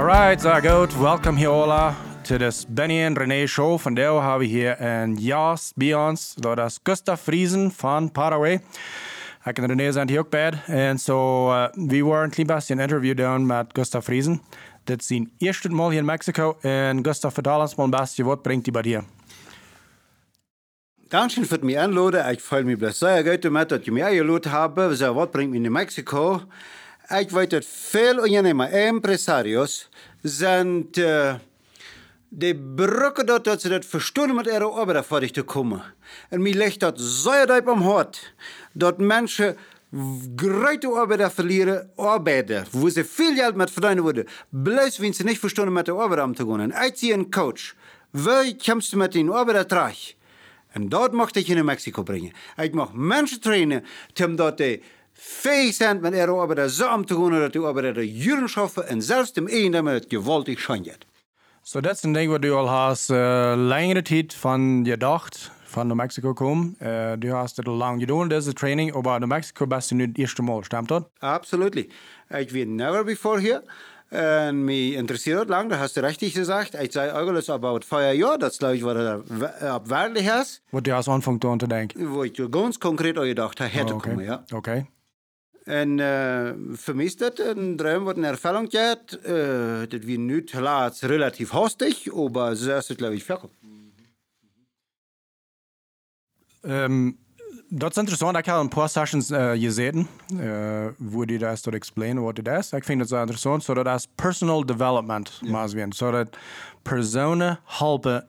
[0.00, 0.96] Alright, så goed.
[0.96, 3.78] Welkom hier alla till this Benny and René show.
[3.78, 6.34] Vandaag har vi hier en gast bij ons.
[6.34, 8.60] Dat is Gustav Friesen van Paraguay.
[9.44, 10.52] Ik en René zijn hier ook bij.
[10.66, 14.42] En zo, uh, we waren een klein beetje een interview doen met Gustav Friesen.
[14.84, 16.56] Dit is zijn eerste mal hier in Mexico.
[16.60, 19.04] En Gustav, vertel ons mal een beetje, wat brengt hij bij hier?
[21.08, 22.30] Dankeschön für mich anladen.
[22.30, 24.94] Ich freue mich sehr gut dass ich mich eingeladen habe.
[24.94, 26.40] So, was bringt mich nach Mexiko?
[27.18, 29.88] Ich weiß, dass viele Unternehmer, Empresarios,
[30.22, 31.34] sind äh,
[32.30, 35.82] die Brücke dort, dass sie das verstehen, mit ihrer Arbeit fertig zu kommen.
[36.30, 38.20] Und mir liegt das sehr deep am Hart,
[38.74, 39.56] dass Menschen
[40.36, 45.40] grote Arbeiter verlieren, Arbeiter, wo sie viel Geld mit verdienen würden, bloß wenn sie nicht
[45.40, 46.60] verstehen, mit der Arbeit umzugehen.
[46.60, 47.74] Und ich sehe einen Coach,
[48.12, 50.14] wie kommst du mit den Arbeiter trage?
[50.72, 52.32] En dat mocht ik in Mexico brengen.
[52.56, 53.84] Ik mag mensen trainen,
[54.24, 54.82] omdat die
[55.22, 59.46] fähig zijn met ihre Arbeit so gaan dat die Arbeiter Jüren schaffen en zelfs dem
[59.46, 61.06] einen het gewaltig schijnt.
[61.62, 65.88] So, das ist ein Ding, was du al hast äh, längere Zeit von gedacht, von
[65.88, 66.74] New Mexico kommen.
[66.80, 70.22] Äh, du hast das lang getan, diese Training, aber New Mexico bist du nicht das
[70.22, 71.02] erste Mal, stimmt das?
[71.20, 71.90] Absolutely.
[72.30, 73.62] Ich war never before hier.
[74.10, 76.74] En mich interessiert lang, da hast du richtig gesagt.
[76.82, 78.96] Ich sei eigentlich about vier Jahre, das glaube ich, was
[79.60, 80.62] er ab wirklich ist.
[80.72, 82.10] Wat du hast angefangen zu denken?
[82.12, 84.10] Wo ich ganz konkret auch gedacht habe, hätte Oh, okay.
[84.10, 84.44] kommen, ja.
[84.52, 84.86] Okay.
[85.66, 89.24] En äh, für mich ist das ein Traum, was eine Erfüllung geht.
[89.24, 93.54] Äh, das wird nicht klar, relativ hastig, so ist es, glaube ich, verkommen.
[96.62, 97.18] Ähm,
[97.68, 98.36] dat is interessant.
[98.36, 102.48] Ik heb een paar sessions uh, gezeten, uh, wo die das dort explainen, wat dit
[102.48, 102.72] is.
[102.72, 105.50] Ik vind het zo interessant, dat is personal development, ja.
[105.50, 106.36] maar zodat
[106.82, 108.26] personen helpen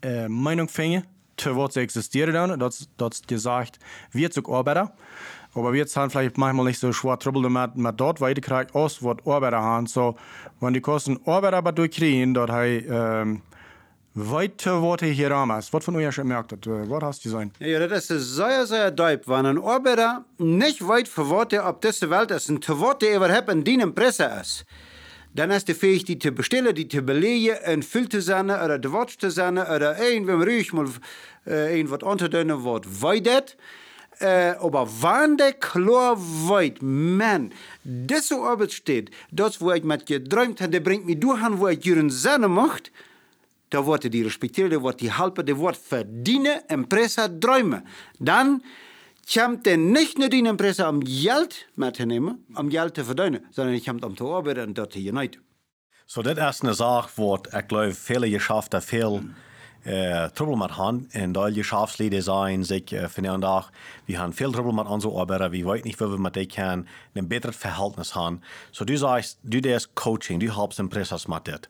[0.00, 1.04] uh, Meinung vinden
[1.36, 2.58] zu wat ze existieren.
[2.58, 3.76] Dat, dat gezegd,
[4.10, 4.92] wird ook arbeiten.
[5.54, 9.16] Aber wir haben vielleicht manchmal nicht so schwer Trouble damit, mit dort weiterkriegt, aus was
[9.26, 9.86] Arbeiter haben.
[9.86, 10.16] So,
[10.60, 13.42] wenn die Kosten Arbeiter aber durchkriegen, dort hey, ähm,
[14.14, 15.72] weiter Worte hier ramas.
[15.72, 17.52] Was von euch schon merkt, äh, was hast du sein?
[17.58, 19.26] Ja, das ist sehr, sehr deep.
[19.26, 23.50] Wenn ein Arbeiter nicht weit für Worte auf dieser Welt ist und zu Worte überhaupt
[23.50, 24.64] in deinem Presse ist,
[25.34, 28.78] dann ist die fähig, die zu bestellen, die zu belegen, und viel zu sein, oder
[28.78, 30.86] die Wort zu sein, oder irgendwem ruhig mal
[31.46, 33.56] äh, irgendwas unterdünnen, was weidet.
[33.56, 33.81] Äh,
[34.22, 37.52] aber wann der klar weiß, man,
[37.84, 41.84] diese Arbeit steht, das, wo ich mit geträumt habe, der bringt mich durch, wo ich
[41.84, 42.92] ihren Sinne macht,
[43.70, 47.82] da wordt die respekteren, da wordt die helpen, da wordt verdienen, Empresa träumen.
[48.18, 48.62] Dann
[49.32, 53.46] komt er nicht nur die Empresa om Geld mit zu nehmen, um Geld zu verdienen,
[53.50, 55.40] sondern ich kommt um zu arbeiten und dort zu uniten.
[56.06, 59.34] So, das ist eine Sache, wo ich glaube, viele Geschäfte viel
[59.84, 61.08] äh, Trouble mit haben.
[61.14, 63.70] Und alle Geschäftsleute sagen sich äh, von der Tag,
[64.06, 66.88] wir haben viel Trouble mit unseren Arbeitern, wir wissen nicht, wie wir mit denen können,
[67.14, 68.40] ein besseres Verhältnis haben.
[68.70, 71.60] So, du sagst, du das Coaching, du hast Impressas mit das.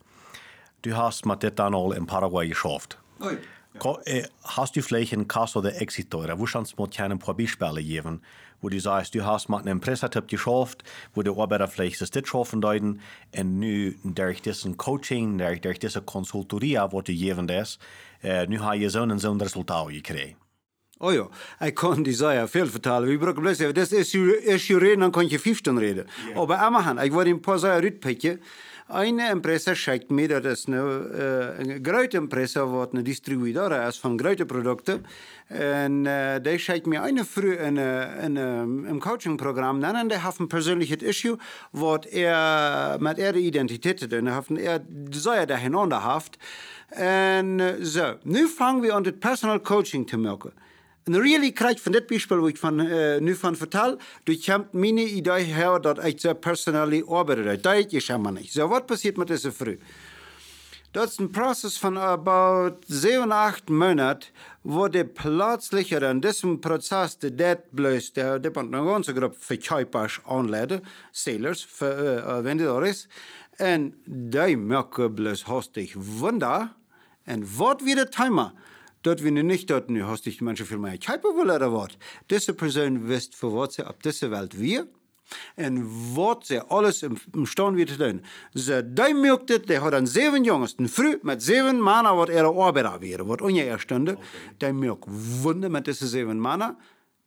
[0.81, 0.89] Du
[1.25, 2.97] mit das dann all in Paraguay geschafft.
[3.21, 3.31] Ja.
[3.79, 7.35] Ko- äh, Hast du vielleicht einen Caso de Exito oder wo kannst du ein paar
[7.35, 8.21] Beispiele geben,
[8.61, 12.27] wo du sagst, du hast mit einem Impressatipp geschafft, wo die Arbeiter vielleicht das nicht
[12.27, 13.01] schaffen deuten
[13.37, 17.79] und nu durch diesen Coaching, durch, durch diese Konsultorie, wo du geben das,
[18.21, 20.37] äh, nu hast du so ein so ein Resultat gekriegt.
[20.99, 21.27] Oh ja,
[21.59, 23.09] ich kann die Sache viel vertellen.
[23.09, 26.07] Wir brauchen bloß, das ist, ist reden, dann kann ich 15 reden.
[26.35, 28.39] Aber immerhin, ich wollte ein paar Sachen rütpicken.
[28.93, 33.97] Eine Impresse schickt mir, das ist eine, äh, eine große Impresse, was eine Distributor ist
[33.97, 35.03] von großen Produkten.
[35.49, 40.47] Und äh, die schickt mir eine früh in, in, im Coaching-Programm, dann der hat ein
[40.47, 41.39] persönliches Issue,
[41.71, 46.37] was er mit ihrer Identität hat, und er sehr dahinter haft.
[46.91, 50.51] Und äh, so, nu fangen wir an, das Personal Coaching zu merken.
[51.05, 54.73] En really krijg van dit Beispiel, wo ich van, uh, nu van vertel, du kommt
[54.73, 57.57] meine Idee her, dass ich so personally arbeite.
[57.57, 58.53] Das ist ja nicht.
[58.53, 59.77] So, was passiert mit dieser Früh?
[60.93, 64.27] Das ist ein Prozess von about sieben, acht Monaten,
[64.63, 70.21] wo der plötzlich in diesem Prozess der det bloß der der eine ganze Gruppe Verkäufers
[70.25, 73.09] anleiten, Sailors, für, äh, Vendedores,
[73.57, 76.75] und die merken bloß hastig Wunder,
[77.25, 78.53] und was wird der Timer?
[79.03, 81.89] Dort wir nicht dort, nu hast dich Menschen für meine Kuiper will oder was.
[82.29, 84.87] Diese Person wisst, für was sie auf dieser Welt wir.
[85.55, 88.21] Und was sie alles im, im Stand wird zu tun.
[88.53, 92.47] So, die merkt es, der hat einen sieben Jungs, früh mit sieben Männern, was ihre
[92.47, 94.17] Arbeiter wäre, was unje Stunde.
[94.61, 96.77] Die merkt Wunder mit diesen sieben Männern.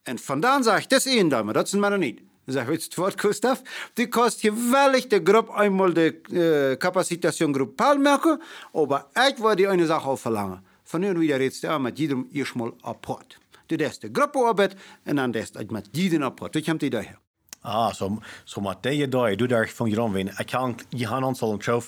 [0.09, 2.23] Und von dann sage ich, das ist ein Dame, das sind Männer nicht.
[2.47, 3.61] Zeg, weet je het woord, Gustav?
[3.95, 8.41] Die kost geweldig de groep eenmaal de uh, capacitation groep Paal maken,
[8.89, 10.63] maar ik wil die eine Sache auch verlangen.
[10.87, 13.41] Von nun wieder redest du mit jedem erstmal apart.
[13.67, 16.55] Du darfst die Gruppe arbeiten und dann darfst du mit jedem apart.
[16.55, 17.19] Du kommst daher.
[17.63, 20.31] Ah, så, så met deze dag, du daar van je omween.
[20.39, 21.83] Ik kan, je hebt ons al een show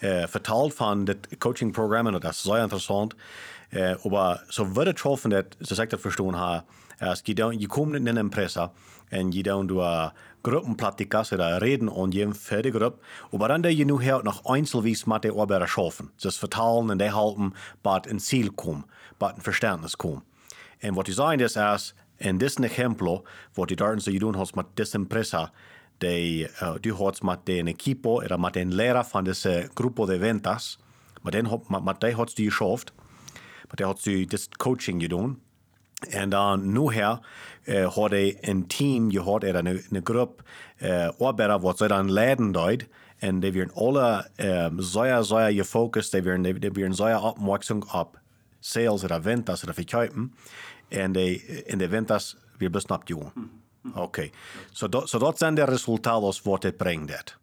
[0.00, 3.14] uh, verteld van dit coachingprogramma, en dat is zeer interessant.
[3.70, 6.64] Uh, aber so wird es schaffen, dass, so ich das verstehen habe,
[6.98, 8.72] als je, dan, je komt in een impresa en je
[9.42, 10.12] dan doet
[10.42, 12.98] Gruppenpraktikas oder reden und für die Gruppe.
[13.32, 16.10] Aber dann je nu her noch einzelvis mit der Arbeiter schaffen.
[16.22, 18.84] Das vertalen und die halten, bad ein Ziel kommen,
[19.18, 20.22] bad ein Verständnis kommen.
[20.82, 23.22] Und was ich sagen ist, als in diesem Exempel,
[23.54, 25.50] was die dort so tun hast mit dieser Impresa,
[26.02, 30.20] die, uh, du hast mit den Equipo oder mit den Lehrer von dieser Gruppe de
[30.20, 30.78] Ventas,
[31.22, 32.92] mit denen hast du geschafft,
[33.70, 35.40] mit denen hast du das Coaching getan.
[36.10, 37.18] En dan nu her
[37.64, 40.42] uh, har de en team gehad, eller en, en grupp
[40.82, 42.86] uh, arbeidere vad så dan leiden døyd,
[43.18, 47.82] en de werden alle um, sehr, sehr gefokust, de werden, de, de werden sehr opmerksam
[47.92, 48.18] op
[48.60, 50.34] sales eller ventas eller verkaufen,
[50.88, 53.32] en de, en de ventas wir besnapt doen.
[53.94, 54.32] Okay,
[54.72, 57.38] so, do, so dat zijn de resultaten wat het brengt.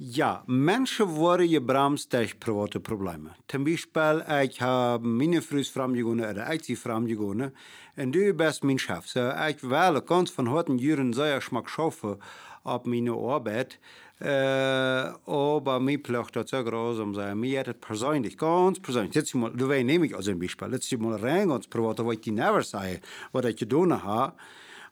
[0.00, 3.34] Ja, mensen worden gebremst durch private Probleme.
[3.48, 7.50] Zum Beispiel, ich habe meine Frau framgegangen oder ich sie framgegangen
[7.96, 9.08] und du bist mein Chef.
[9.08, 12.14] So, ich will ganz von heute Jahren sehr schmack schaffen
[12.62, 13.80] auf meine Arbeit.
[14.20, 17.36] Äh, aber mir plöcht das so grausam sein.
[17.40, 20.96] Mir hat es persönlich, ganz persönlich, jetzt mal, du weißt nämlich als ein Beispiel, jetzt
[20.96, 23.00] mal rein ganz privat, weil ich dir never sagen,
[23.32, 24.34] was ich getan habe,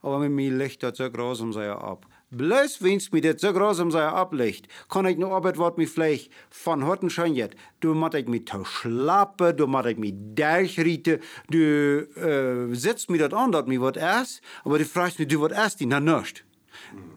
[0.03, 2.07] aber mit mir liegt das so grausam sein ab.
[2.31, 6.33] Bloß wenn's mir das so grausam sei ablegt, kann ich nur Arbeit wat mir vielleicht
[6.51, 7.55] von heute schon jet.
[7.79, 11.21] Du mat ich mich zu schlappe, du mat ich mich durchriete,
[11.51, 15.41] du äh, setzt mir das an, dass mir wat erst, aber du fragst mich, du
[15.41, 16.45] wat erst, na nicht.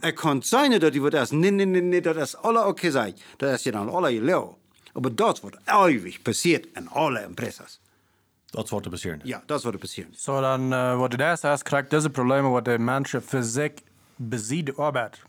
[0.02, 2.92] Er kann sein, dass die wat erst, nee, nee, nee, nee, das ist alle okay
[2.92, 3.16] sei.
[3.40, 4.58] Das ist ja dann alle gelau.
[4.94, 7.80] Aber das wird ewig passiert in alle Impressas.
[8.52, 9.22] Dat wordt er passieren.
[9.24, 10.14] Ja, das wird passieren.
[10.16, 13.22] Så dan uh, wat det är så här krijgt deze problemen wat de mensen
[14.20, 15.20] zich bezieht Arbeit.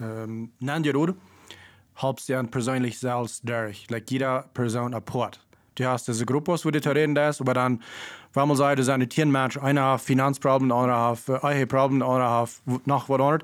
[0.00, 1.14] Ähm, oder?
[1.96, 3.88] Halbst ja persönlich selbst durch.
[3.90, 5.40] Like jeder Person apport.
[5.74, 7.82] Du hast diese Gruppe, wo du reden das, aber dann,
[8.34, 12.50] wenn man sagt, das sind die Mensch, einer hat Finanzprobleme, einer hat Eheprobleme, einer hat
[12.86, 13.42] noch was anderes.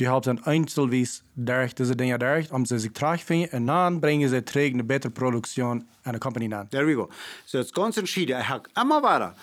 [0.00, 4.00] Die haben dann einzelvis durch diese Dinge durch, um sie sich trage finden, und dann
[4.00, 6.68] bringen sie trägt eine bessere Produktion an der Company an.
[6.70, 7.08] There we go.
[7.46, 8.36] So, is ganz entschieden.
[8.36, 9.34] Er hat immer weiter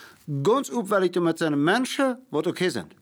[0.44, 2.99] ganz opwerkt met zijn mensen wat okay sind.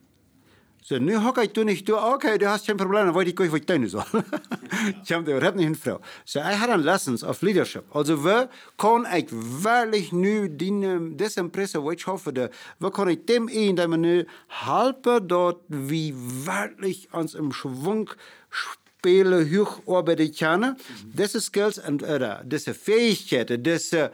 [0.90, 3.52] So, nu ik toen niet toe, okay, du hast geen probleem, dan weet ik gleich,
[3.52, 4.24] wat ik doen soll.
[5.04, 6.00] ich habe das nicht hinfrau.
[6.24, 7.84] So, I had lessons of leadership.
[7.94, 10.72] Also, wir kann ich wirklich nu die,
[11.18, 12.50] das Impresse, wo ich hoffe, de,
[12.80, 18.10] wir kann ich dem ein, dass wir nu helfen, dort, wie wirklich uns im Schwung
[18.50, 20.78] spelen, hoch arbeiten können.
[21.04, 24.12] Diese Skills und, oder, diese Fähigkeiten, diese,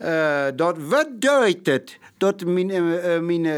[0.00, 3.52] uh, dat bedeutet dat mijn, uh, mijn, uh,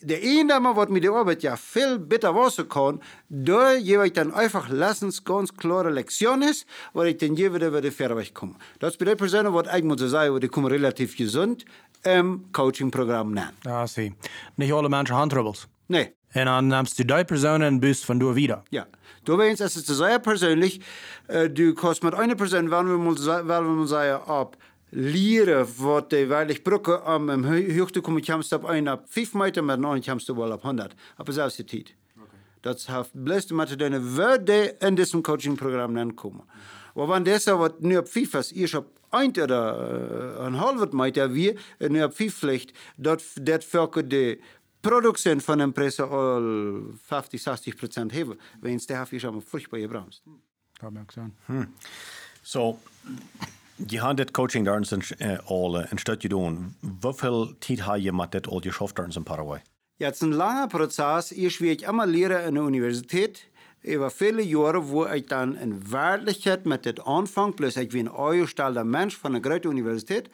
[0.00, 5.22] de eendame wat met de arbeid ja veel beter wassen kan, door ich einfach lessons
[5.22, 6.54] ganz klare Lektionen,
[6.92, 8.54] wo ich dann jeweils über den Fairweg komme.
[8.78, 11.64] Das bedeutet Personen, was ich muss sagen, die kommen relativ gesund
[12.02, 13.52] im Coachingprogramm nennen.
[13.64, 14.14] Ja, zie.
[14.56, 15.68] Nicht alle Menschen haben Troubles.
[15.88, 16.12] Nee.
[16.34, 18.64] Und dann nimmst du die Person und bist von du wieder.
[18.70, 18.86] Ja.
[19.24, 20.80] Du weißt, es ist sehr persönlich.
[21.28, 24.56] Uh, du kannst mit einer Person, wenn wir mal, sagen, ab
[24.94, 29.64] leren wat de weilig bruggen om um, hoogte komen jamst op een op 5 meter,
[29.64, 30.94] maar nog jamst op wel op 100.
[31.16, 31.94] Op dezelfde tijd.
[32.60, 36.44] Dat heeft best met de waarde in diesem coachingprogram aankomen.
[36.94, 39.58] Maar wanneer deze wat nu op 5 is, eerst op 1 oder
[40.40, 44.40] een halve meter weer, en nu op 5 vliegt, dat, dat velke de
[44.80, 46.42] productie van een prijs al
[47.02, 48.40] 50, 60 procent hebben.
[48.60, 50.22] Wens de heeft je allemaal furchtbaar gebremst.
[50.72, 51.30] Dat ben ik zo.
[51.44, 51.74] Hmm.
[52.42, 52.78] So,
[53.86, 54.82] je had dit coaching daar
[55.18, 56.76] uh, al uh, een stukje doen.
[57.00, 59.62] Hoeveel tijd had je met dit al geschafft daar in Paraguay?
[59.96, 61.32] Ja, het is een lange proces.
[61.32, 63.50] Eerst wie ik immer leren in de universiteit.
[63.84, 68.14] Über viele Jahre, wo ich dann in Wirklichkeit mit dem Anfang, plus ich bin ein
[68.14, 70.30] angestellter Mensch von einer großen Universität,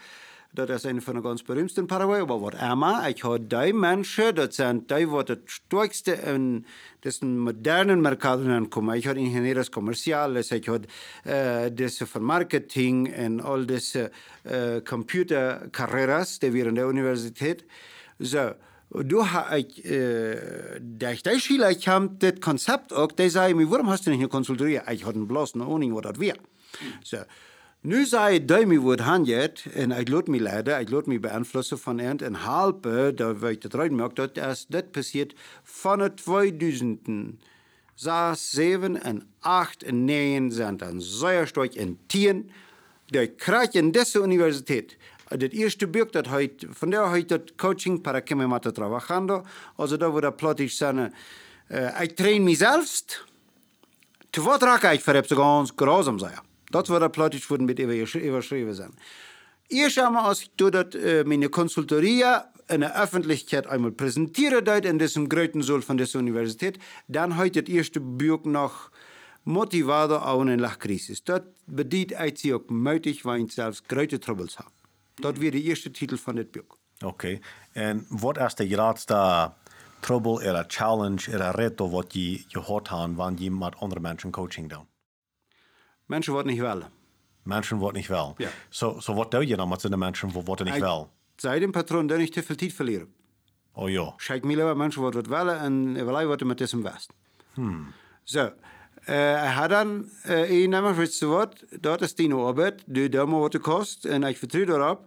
[0.55, 3.73] das ist eine von den ganz berühmtesten in Paraguay, aber was immer, ich habe die
[3.73, 6.65] Menschen, das sind die, die das stärkste in
[7.05, 8.97] diesen modernen Märkten ankommen.
[8.97, 10.87] Ich habe Ingenieurs Kommerziales, ich habe
[11.25, 14.11] äh, diese von Marketing und all diese
[14.45, 17.65] äh, Computerkarrieres, die wir in der Universität.
[18.19, 18.53] So,
[18.91, 19.25] du
[19.55, 24.07] ich, äh, durch die Schüler, ich habe das Konzept auch, die sagen mir, warum hast
[24.07, 24.81] du nicht eine Konsultorie?
[24.91, 26.39] Ich hatte bloß eine Ahnung, was das wäre.
[27.81, 31.79] Nu ik dat me wordt handjet en ik laat me leiden, ik laat me beïnvloeden
[31.79, 37.09] van eind en helpen, dat weet het eruit dat als dit passiert van het 2000
[37.99, 42.51] 6, 7 en 8 en 9 zijn dan zeer in 10.
[43.07, 44.97] Die krijg in deze universiteit.
[45.29, 49.45] Het eerste boek dat heet, van daar heet het coaching para que me mate trabajando.
[49.77, 51.13] Also da wo der plötzlich seine,
[51.69, 53.27] äh, ich train mich selbst
[54.31, 55.27] Zu wat raak ik voor heb
[55.77, 56.48] grausam sein.
[56.71, 58.93] Dat wordt plötzlich worden mit überschrieben sein.
[59.71, 62.25] Eerst einmal, als ich dort äh, meine Konsultorie
[62.69, 67.63] in der Öffentlichkeit einmal präsentiere dort in diesem großen Saal von dieser Universität, dann heute
[67.63, 68.91] das erste Buch noch
[69.45, 71.15] motivado auch in der Krise.
[71.25, 74.71] Dort bedient ich sie auch möglich, weil ich selbst große Troubles habe.
[75.21, 76.79] Dat weer de eerste titel dit boek.
[77.01, 77.07] Oké.
[77.07, 77.41] Okay.
[77.73, 79.53] En wat is de grootste
[80.01, 84.69] trouble, of challenge, of reto wat je gehad hebt wanneer je met andere mensen coaching
[84.69, 84.98] doet?
[86.09, 86.83] Mensen worden niet wel.
[87.43, 88.35] Mensen worden niet wel.
[88.37, 88.49] Ja.
[88.69, 91.11] So, so wat doe je dan met de mensen die worden niet wel?
[91.37, 93.13] Zij dem patroon dat ik te veel tijd verlieren.
[93.73, 94.13] Oh ja.
[94.17, 97.13] Schijk me liever mensen wat wat willen en wij worden met diesem West.
[97.53, 97.93] Hmm.
[98.23, 98.53] Zo.
[99.01, 103.53] Hij had dan uh, een nummer voor wat, dat is die arbeid, die dame wat
[103.53, 105.07] het kost, en ik vertrouw erop.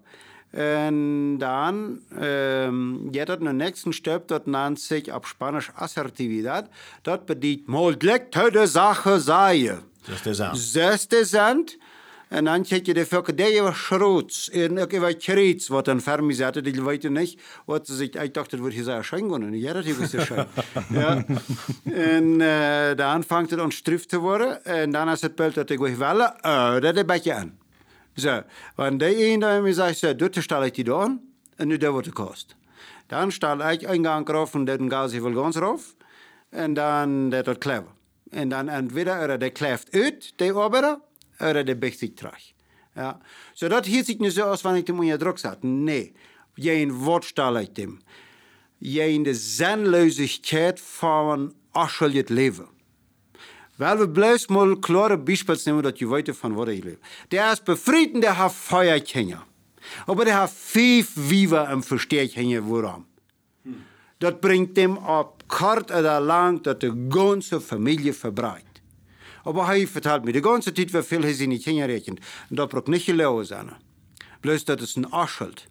[0.51, 6.67] En dan, um, je dat de nächsten stap, dat nennt sich op Spanisch assertividad,
[7.01, 9.79] dat bedient mogelijk de Sache zijn.
[10.05, 11.77] Dat is de Zesde zand.
[12.31, 14.50] En dan kijk je de fucking die was schroets.
[14.50, 17.38] En ook even kriets, wat een fermi zette, die weet je niet.
[17.65, 19.43] Wat ze zich, ik dacht, dat wordt hier zijn schenken.
[19.43, 20.48] En ja, dat is een schenk.
[20.89, 21.25] ja.
[21.93, 24.65] En uh, dan vangt het aan strif te worden.
[24.65, 27.60] En dan is het beeld dat ik wil willen, uh, dat een beetje aan.
[28.15, 28.41] Zo,
[28.75, 28.98] een
[29.39, 31.22] daar me zegt, zo, doet stel ik die dan.
[31.56, 32.56] En nu dat wordt het kost.
[33.08, 35.82] Dan stel ik een gang erop en dan gaat ze ganz erop.
[36.50, 37.91] En dan dat het clever.
[38.30, 41.00] En dan entweder er de kleft uit, die arbeider,
[41.39, 42.53] oder der bicht terug.
[42.96, 43.20] Ja.
[43.53, 45.63] So dat hield zich niet zo als wanneer ik hem onder druk zat.
[45.63, 46.13] Nee,
[46.53, 48.00] jij een woordstal uit hem.
[48.80, 52.68] In de zenloosheid van als het leven.
[53.75, 56.98] Wel, we blijven mal klare Beispiele nehmen, dat je weet van wat ik leef.
[57.28, 59.44] Der is befrieden, der hat Feuerkinder.
[60.06, 63.06] Aber der hat vijf Viva im Versteckchen woran.
[63.63, 63.75] Hm.
[64.18, 68.72] Dat bringt dem op kort oder lang, dat de ganze Familie verbreitet.
[69.44, 72.20] Aber hij vertelt mir die ganze Zeit, wie viel hij niet hingerechnet.
[72.50, 73.72] Und da braucht nicht gelogen sein.
[74.42, 75.68] Bloß, das ist ein Arscheld.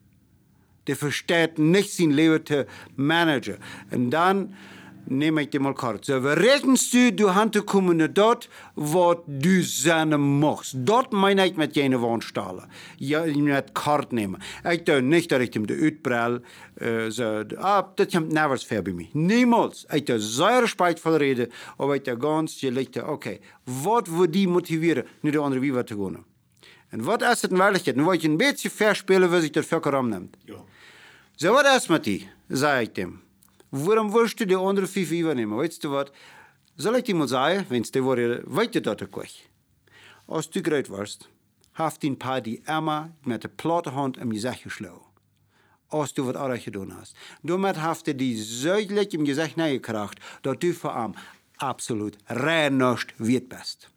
[0.87, 2.67] Der versteht nicht sein Leben zu
[2.97, 3.59] managen.
[3.91, 4.55] Und dann
[5.11, 6.07] nehme ich dir mal kurz.
[6.07, 10.77] So, wie rechnest du, du Hand kommen dort, wo du sein machst.
[10.79, 12.67] Dort meine ich mit jenen Wohnstahlen.
[12.99, 14.43] Ja, mit Kart nehmen.
[14.71, 16.43] Ich tue nicht, dass ich ihm die Utbrell,
[16.77, 19.09] äh, so, ah, das kommt nevers fair bei mir.
[19.13, 19.87] Niemals.
[19.93, 25.05] Ich tue sehr respektvoll reden, aber ich tue ganz gelichte, okay, was würde die motivieren,
[25.23, 26.25] nicht der andere wie zu gehen?
[26.93, 27.97] Und was ist das in Wirklichkeit?
[27.97, 30.37] Und wenn ich ein bisschen fair spiele, wie sich das Völker annimmt.
[30.47, 30.57] Ja.
[31.37, 33.21] So, was ist mit die, sage ich dem.
[33.71, 35.57] Waarom willst du die andere vijf übernehmen?
[35.57, 36.11] Weißt du was?
[36.77, 39.49] Soll ich dir mal sagen, wenn es dir wurde, weiter dort gleich.
[40.27, 41.29] Als du groot warst,
[41.75, 45.05] haft ein paar die immer mit der platte Hand im Gesicht geschlagen.
[45.89, 47.15] Als du was anderes getan hast.
[47.43, 51.15] Damit haft er die zuidelijk im Gesicht neergekracht, dass du vor allem
[51.59, 53.90] absolut rein nicht wird bist.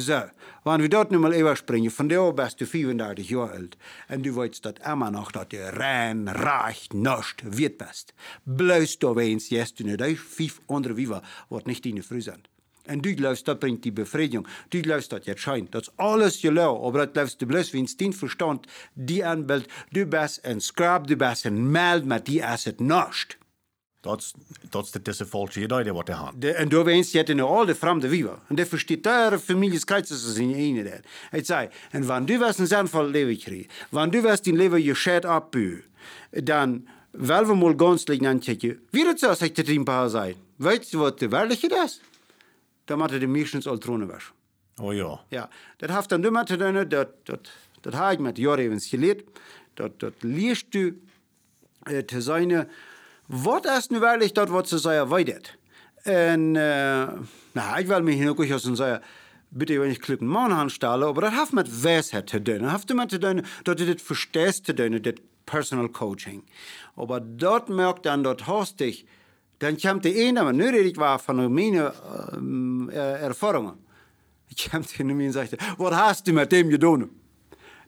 [0.00, 0.22] So,
[0.62, 3.76] wenn wir dort nochmal überspringen, von der bist du 35 Jahre alt
[4.08, 8.14] und du weißt dort immer noch, dass du rein, reich, nicht wird bist.
[8.44, 12.48] Bloß du weinst jetzt du nicht, fünf andere Viva, was nicht deine Früh sind.
[12.86, 14.46] Und du glaubst, das bringt die Befriedigung.
[14.70, 15.74] Du glaubst, das jetzt scheint.
[15.74, 20.06] Das ist alles gelau, aber das glaubst du bloß, wenn den Verstand, die anbild, du
[20.06, 23.37] bist ein Scrub, du bist ein Meld, mit die ist es nicht.
[24.00, 24.34] Dat
[24.84, 26.32] is de disse falsche idee wat hij had.
[26.36, 28.38] De, en daar wens je het in al de vreemde wieven.
[28.46, 31.00] En dat versteht daar families krijgen ze in ene dat.
[31.30, 34.82] Hij zei, en wanneer du was een zinvol leven kreeg, wanneer du was die leven
[34.82, 35.84] je scheid opbouwen,
[36.30, 40.34] dan wel we mal ganz liegen anchecken, wie het zo zegt het in paar zijn.
[40.56, 42.00] Weet je wat de werkelijkheid is?
[42.84, 44.32] Dan moet de meestens al tronen was.
[44.80, 45.20] Oh ja.
[45.28, 47.48] Ja, dat heeft dan dummer te doen, dat, dat,
[47.80, 49.22] dat heb ik met jaren even geleerd.
[49.74, 51.02] Dat, dat leerst du
[51.90, 52.68] uh, te zijn...
[53.28, 55.56] Wat is nu werkelijk dat wat ze zeggen weidet?
[56.02, 57.08] En, uh,
[57.52, 59.02] nou, ik wil me hier ook eens zeggen,
[59.48, 62.62] bitte wenn ich klippen man anstelle, aber das hat mit Weisheit zu tun.
[62.62, 66.42] Das hat damit zu tun, dass du das verstehst zu tun, das Personal Coaching.
[66.96, 69.06] Aber dort merkt dann, dort hast dich,
[69.58, 73.78] dann kommt der eine, aber nur ich war von meinen äh, Erfahrungen.
[74.48, 77.10] Ich kommt hin und sagte, was hast du mit dem getan?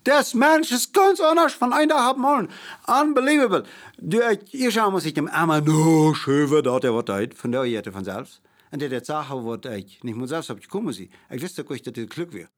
[0.05, 2.49] Das Mensch ist ganz anders von einer Tag morgen.
[2.87, 3.65] Unbelievable.
[3.99, 4.19] Du,
[4.51, 8.05] ich schau mal sich dem einmal no schöver dort der Wort von der Jette von
[8.05, 8.41] selbst.
[8.71, 11.11] Und der der Sache wird ich nicht mal selbst hab ich kommen sie.
[11.29, 12.49] Ich wusste dass das Glück wäre.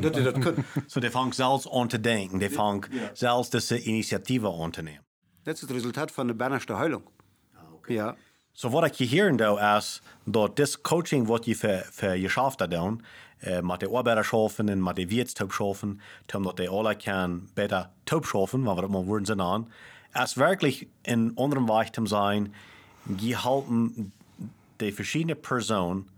[0.00, 0.54] dat dat.
[0.86, 2.38] So, die fangen zelfs aan te denken.
[2.38, 3.10] Die fangen Ja.
[3.14, 5.04] zelfs deze initiatieven aan te nemen.
[5.42, 7.04] Dat is het resultaat van de Bannerste Heilung.
[7.86, 8.16] Ja.
[8.52, 12.70] So ik je hier doe is dat dit coaching wat je voor, voor jezelf dat
[13.38, 16.00] äh, met de arbeiders schaffen en met de wirtstop schaffen,
[16.34, 19.68] omdat die alle kan beter top schaffen, waar we dat maar woorden zijn aan,
[20.12, 22.54] is wirklich in anderen Weg te zijn,
[23.16, 24.12] gehalten
[24.76, 26.08] die verschiedene Personen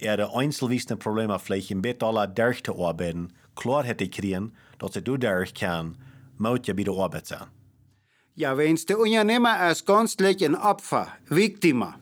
[0.00, 5.02] er de Probleme vielleicht ein bisschen alle durch te arbeiten, klar hätte kriegen, dass sie
[5.02, 5.96] durch kann,
[6.36, 7.48] moet je bij de arbeid zijn.
[8.34, 11.98] Ja, wens de ondernemer is ganzlich een Opfer, Victima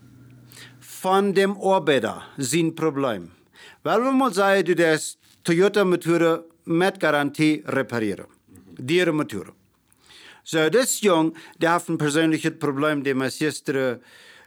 [0.79, 3.38] von dem Arbeiter, sein Problem.
[3.83, 8.27] Weil wir mal sagen, du das Toyota-Motor mit Garantie reparieren.
[8.79, 9.47] Die Motor.
[10.45, 14.01] So, das Jung, der hat ein persönliches Problem, gestern,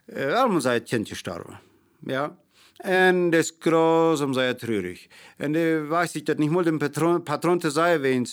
[0.07, 1.57] äh, allem sein Kind gestorben.
[2.05, 2.35] Ja.
[2.83, 5.07] En das ist grausam sehr traurig.
[5.37, 8.27] Und da weiß ich, dass nicht mal dem Patron, Patron zu sein, wenn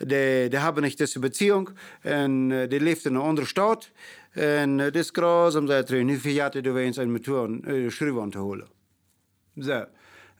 [0.00, 1.70] die, die haben nicht diese Beziehung,
[2.04, 3.90] und äh, die lebt in anderen Stadt,
[4.36, 6.06] und das ist grausam sehr traurig.
[6.06, 8.68] Nicht viel hatte du wens ein Motor, äh, Schrieb zu holen.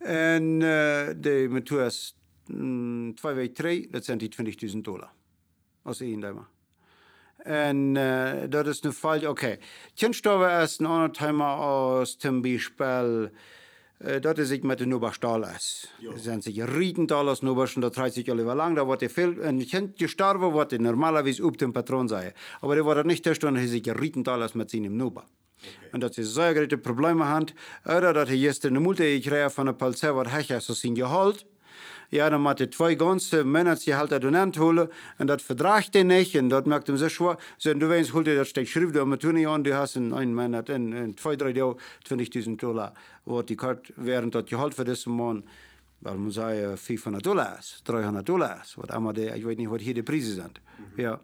[0.01, 0.05] So.
[0.07, 2.15] Und äh, die Motor ist
[2.49, 5.13] mh, zwei Wochen drei, das sind die 20.000 Dollar.
[5.85, 6.49] Aus Ehendeimer.
[7.39, 9.29] En uh, dat is een fall, oké.
[9.29, 9.59] Okay.
[9.95, 13.31] Kindstoffen ist ein anderer Thema aus zum Beispiel,
[13.99, 15.93] uh, dat is ik met de Nuberstahl is.
[16.15, 19.35] Er zijn zich Riedental aus Nuberschen, dat draait sich alle lang, da wordt er veel,
[19.39, 22.33] een kind gestorben, wordt er normalerweise op dem Patron sein.
[22.61, 25.25] Aber der wordt nicht der Stunde, sich Riedental aus mit seinem Nuber.
[25.93, 27.47] Und dass sie sehr große Probleme haben,
[27.85, 31.47] oder dass er jetzt eine Multe gekriegt von der Polizei, was Hecher so sind geholt.
[32.11, 34.91] Ja, dan moet hij twee ganze Monatsgehalter donant holen.
[35.17, 36.35] En dat verdraagt hij niet.
[36.35, 37.39] En dat maakt hem zo schwer.
[37.57, 40.35] So, du weißt, holt er das steht Schrift, aber tun an, du hast in einem
[40.35, 41.77] Monat, in, in zwei, drei Jahren
[42.09, 45.45] 20.000 Dollar, wo die Karte während das Gehalt für diesen Mann,
[46.01, 49.83] weil man sagt, 500 Dollar ist, 300 Dollar was einmal der, ich weiß nicht, was
[49.83, 50.61] hier die Preise sind.
[50.79, 51.03] Mhm.
[51.03, 51.21] Ja.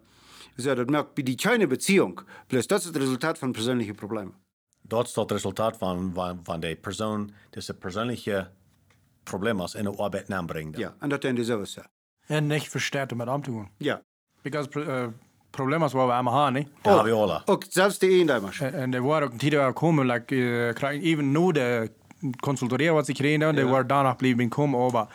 [0.57, 4.33] So, das merkt bei die kleine Beziehung, plus das ist das Resultat von persönlichen Problemen.
[4.81, 8.49] Dat is das Resultat van, van, van de persoon, deze persoonlijke
[9.23, 10.77] problemen in de arbeid aanbrengt.
[10.77, 11.81] Ja, en dat zijn dus ook zo.
[12.27, 13.69] En niet versterken met doen.
[13.77, 14.01] Ja.
[14.41, 15.07] Because uh,
[15.49, 16.71] problemen waar we allemaal hebben, niet?
[16.81, 17.41] Dat hebben we alle.
[17.45, 18.59] Ook zelfs de eendaimers.
[18.59, 21.91] En, en er waren ook een tijd gekomen, like, uh, even nu de
[22.39, 23.65] consulteren wat ze kregen, en ja.
[23.65, 25.07] waren daarna blijven komen, maar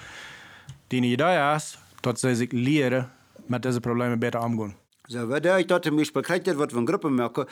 [0.86, 3.12] die idee is dat ze zich leren
[3.46, 4.74] met deze problemen beter omgaan.
[5.10, 7.46] Zo, wat ik dat zum Beispiel krijgt, wat we in groepen merken,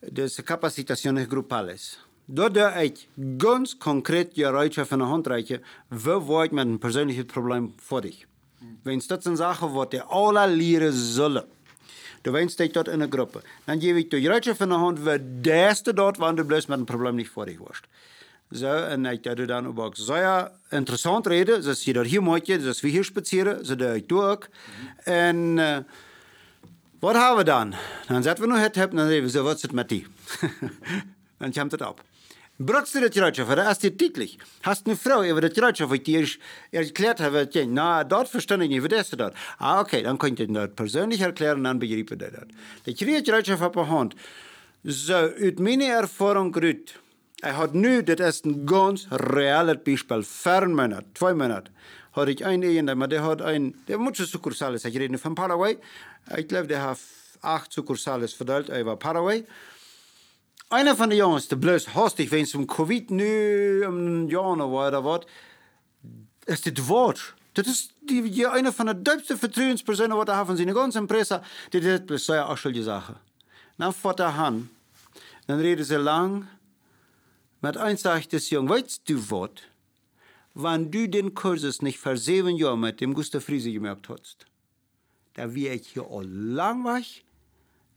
[0.00, 2.06] dus capacitaciones grupales.
[2.24, 3.08] Dort ik
[3.38, 8.00] ganz konkret je Reutje van de hand reiche, wie wordt met een persoonlijk probleem voor
[8.00, 8.26] dich?
[8.82, 11.44] Wenn das sind Sachen, was die alle leren sollen,
[12.22, 14.98] du weinst dich dort in einer Gruppe, dann gebe ich dir Reutje von der Hand,
[15.04, 17.84] wie das du dort, wann du bloß mit einem Problem nicht vor dich warst.
[18.50, 21.62] So, en ik dat dan ook zeer interessant reden.
[21.62, 24.48] Dus je dat hier maakt, dus we hier spazieren, zo dat ik doe ook.
[27.00, 27.74] En uh, wat hebben we dan?
[28.06, 30.06] Dan zetten we nog het hebben, dan zeggen we, zo wat is het met die?
[31.38, 32.02] dan komt het op.
[32.56, 33.56] Brukst du das Gerätschaft?
[33.56, 34.38] Das ist täglich.
[34.62, 36.28] Hast eine Frau über das Gerätschaft, ich dir
[36.70, 39.34] erklärt habe, na, dort verstehe ich nicht, wie das dort.
[39.58, 42.18] Ah, okay, dann könnt ihr das persönlich erklären, dann begreife ich
[42.84, 42.98] das.
[42.98, 44.14] Kriegt Gerätschaft auf der Hand.
[44.84, 46.99] So, aus meiner Erfahrung rüt,
[47.42, 51.70] er hat nu, das ein ganz reales Beispiel, fern Monat, zwei Monate,
[52.12, 55.78] hat ich einen Ehemann, der hat ein, der muss Sukursales, ich rede von Paraguay,
[56.36, 56.98] ich glaube, der hat
[57.42, 59.44] acht Sukursales verteilt über Paraguay.
[60.68, 64.88] Einer von den Jungs, der bloß hastig, wenn es um Covid nu im noch war
[64.88, 65.26] oder was,
[66.46, 67.34] ist das Wort.
[67.54, 71.08] Das ist die, die eine von den dümmsten Vertrauenspersonen, die haben sie in der ganzen
[71.08, 73.16] Presse, die das bloß so eine Sache.
[73.78, 74.70] Dann fährt er an,
[75.48, 76.46] dann reden sie lang,
[77.60, 79.50] mit eins sagt das Jung, weißt du was?
[80.54, 84.46] Wenn du den Kurses nicht vor sieben Jahren mit dem Gustav Friese gemerkt hast,
[85.34, 87.24] da wäre ich hier all lang weg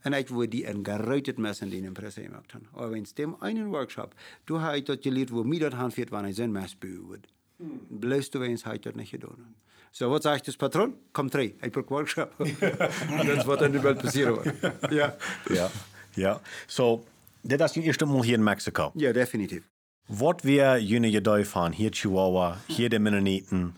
[0.04, 2.68] en ik wil die een geruitet messen die in Presse gemacht haben.
[2.72, 6.26] Aber wenn es dem einen Workshop, du hast dort geleerd, wo mir dort handfährt, wann
[6.26, 7.26] ich sein Mess wird.
[7.58, 7.80] Hm.
[7.88, 9.54] Blöst du, wenn es heute nicht getan
[9.92, 10.94] So, was sagt das Patron?
[11.12, 12.34] Komm rein, ich brauche Workshop.
[12.38, 14.52] Und das wird dann die Welt passieren.
[14.90, 15.16] ja.
[15.48, 15.70] Ja.
[16.16, 16.40] Ja.
[16.66, 17.04] So,
[17.44, 18.92] das ist das erste Mal hier in Mexiko.
[18.94, 19.62] Ja, definitiv.
[20.08, 23.74] Was wir jene Gedei fahren, hier Chihuahua, hier die Mennoniten,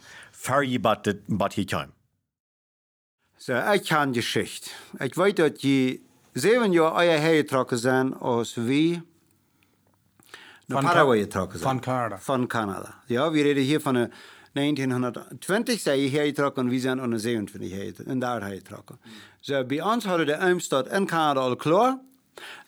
[0.62, 1.92] je bat hier kommen?
[3.38, 4.70] So, ich habe Geschichte.
[4.98, 6.00] Ich weiß, dass die
[6.35, 9.02] Zeven jaar eier hergetrokken zijn als wie
[10.66, 11.70] naar Paraguay getrokken zijn.
[11.70, 12.18] Van Canada.
[12.18, 13.02] Van Canada.
[13.07, 14.11] Ja, we reden hier van
[14.52, 18.98] 1920 zijn je hergetrokken en we zijn onder 27 en daar hergetrokken.
[19.40, 21.98] So, bij ons hadden de Eimstad in Canada al klaar.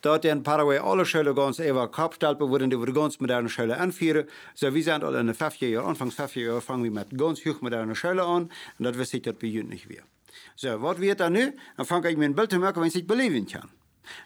[0.01, 4.27] Dort in Paraguay alle Schulen ganz even kapstelpen worden, die we ganz moderne Schulen anvieren.
[4.55, 7.45] So, wir sind al in de 50 jaar, anfangs 50 jaar, fangen we met ganz
[7.45, 8.51] hoch moderne Schulen an.
[8.79, 10.05] En dat wist ik dat bij jullie niet weer.
[10.55, 11.55] So, wat wird dan nu?
[11.77, 13.69] Dan fange ich mir ein Bild zu machen, wenn ich beleven kann.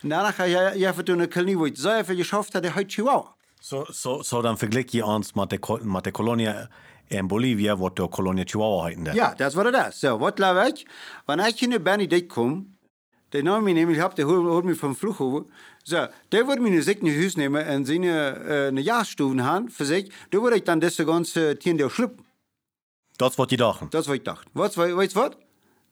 [0.03, 3.35] Und danach ga je even doen een kliniek wat zo viel geschafft hat, heute Chihuahua.
[3.61, 6.69] So, so, so dann vergleich je ons mit der, mit der Kolonie
[7.09, 9.15] in Bolivia, wat de Kolonie Chihuahua heeten.
[9.15, 10.01] Ja, das war das.
[10.01, 10.87] So, was glaube ich?
[11.27, 12.67] Wenn ich in Benedikt komme,
[13.33, 15.51] Der nahm mich nämlich ab, der holt, mich vom Flughafen.
[15.85, 19.87] So, der würde mich in in Haus nehmen und seine äh, eine Jahrstufen haben für
[19.87, 20.11] sich.
[20.31, 22.25] Da würde ich dann das ganze Tier der schluppen.
[23.19, 23.89] Das, was die dachten.
[23.91, 24.49] Das, was ich dachte.
[24.55, 25.37] Was, weißt du was?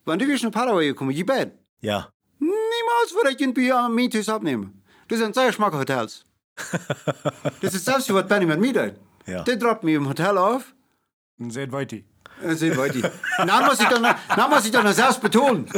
[0.04, 1.52] Wenn du wieder nach Paraguay gekommen, je bed.
[1.80, 2.10] Ja.
[2.38, 4.82] Niemals würde ich irgendwie am Mietus abnehmen.
[5.08, 6.24] Das sind sehr schmacke Hotels.
[7.60, 8.94] das ist selbst, was Benny mit mir tut.
[9.26, 9.42] Ja.
[9.42, 10.74] Der droppt mich im Hotel auf.
[11.38, 11.98] Und seht weiter.
[12.42, 13.10] Äh, Sehen weiter.
[13.38, 14.02] Dann muss ich dann,
[14.36, 15.64] dann muss ich dann selbst betonen.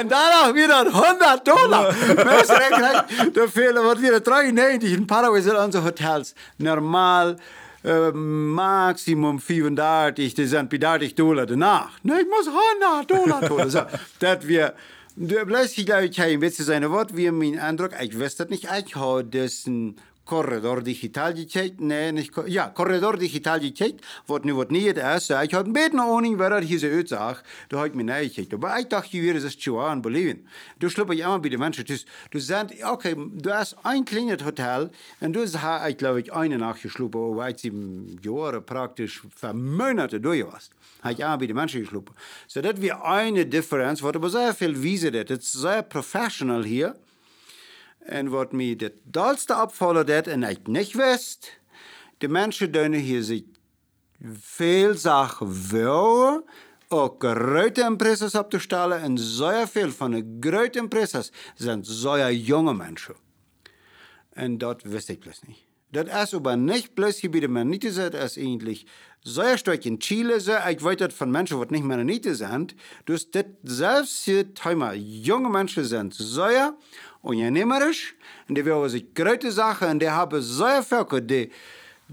[0.00, 1.88] Und danach wieder 100 Dollar.
[1.88, 4.92] Weißt du, der kriegt, da fehlen was wieder 93.
[4.92, 7.36] In Paraguay sind unsere Hotels normal
[7.84, 11.90] äh, Maximum 35, das sind bei 30 Dollar danach.
[12.02, 13.70] Ne, ich muss 100 Dollar tun.
[13.70, 13.82] So,
[14.20, 14.74] das wir,
[15.16, 18.64] du bleibst glaube ich, ein bisschen sein Wort, wie mein Eindruck, ich weiß das nicht,
[18.64, 24.54] ich habe das ein Corredor digital gecheckt, nee, nicht, ja, Corredor digital gecheckt, wat nu
[24.54, 25.30] wat niet is.
[25.30, 27.42] Ik had een een aning waar dat hier zo uitzag.
[27.68, 28.58] Toen had ik me nee gecheckt.
[28.58, 30.46] Maar ik dacht, hier is het in Bolivien.
[30.78, 31.84] Du schlup ich immer bei den Menschen.
[31.84, 36.32] Dus, du sagst, okay, du hast ein kleines Hotel und du hast, ich glaube, ich
[36.32, 40.72] eine nachgeschluppen, wo ich sieben Jahre praktisch für Monate durch warst.
[41.02, 42.14] Habe ich immer bei den Menschen geschluppen.
[42.46, 45.10] So, das wäre eine Differenz, was aber sehr viel wiese.
[45.10, 46.94] Das ist sehr professional hier.
[48.04, 51.60] En wat mij het dalste opvallen dat, en ik niet wist,
[52.18, 53.42] de mensen doen hier zich
[54.40, 56.44] veel zaken willen,
[56.88, 62.32] ook grote impressas op te stellen, en zeer veel van de grote impressas zijn zeer
[62.32, 63.14] jonge mensen.
[64.32, 65.70] En dat wist ik plus niet.
[65.92, 68.86] Dat is aber nicht bloß den Mennoniten, das ist eigentlich
[69.24, 70.52] sehr stark in Chile so.
[70.52, 72.74] Ich weiß das von Menschen, die nicht Mennoniten sind.
[73.04, 76.74] Dus das selbst hier Thema, junge Menschen sind sehr
[77.22, 78.14] unternehmerisch
[78.48, 81.50] und die wollen sich große Sachen und die haben sehr viel, die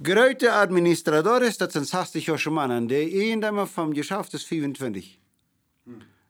[0.01, 5.19] große Administratores, das sind 60 Jahre Mann, und die einen vom Geschäft ist 25.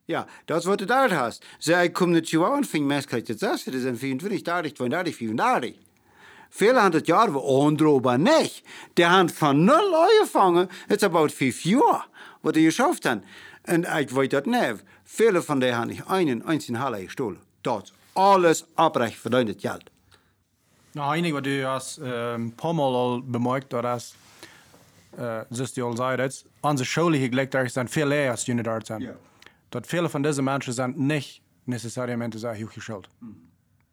[0.07, 1.43] Ja, das du da hast.
[1.59, 5.79] Ich komme nicht zu und fing meist kriegt das, das sind 24, 30, 32, 34.
[6.49, 8.63] Viele hundert Jahre, wo andere aber nicht.
[8.97, 12.05] Die haben von null angefangen, jetzt about fünf Jahre,
[12.41, 13.21] was die geschafft haben.
[13.67, 14.83] Und ich weiß das nicht.
[15.05, 17.39] Viele von denen haben nicht einen einzigen Halle gestohlen.
[17.61, 19.89] Das alles abrecht verdientes Geld.
[20.93, 24.15] Nou, enig wat du hast äh, ein paar Mal al bemerkt, dat is,
[25.17, 28.45] äh, zoals du al zei, dat onze scholen hier gelijk daar zijn veel leer als
[28.45, 29.01] jullie daar zijn.
[29.01, 29.15] Ja.
[29.69, 33.07] Dat viele van deze mensen zijn niet necessariamente zo hoog geschuld.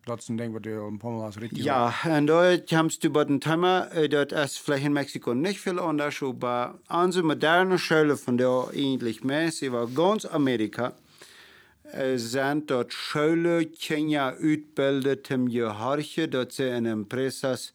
[0.02, 3.02] Dat is een ding wat du een paar Mal als richtig Ja, und dort kommst
[3.02, 7.24] du bei dem Thema, äh, dort ist vielleicht in Mexiko nicht viel anders, aber unsere
[7.24, 10.92] moderne Schule, von der eigentlich mäßig war ganz Amerika,
[11.92, 17.72] äh, sind dort Schule, Kenia ausbildet im Gehorche, dort sie in Empresas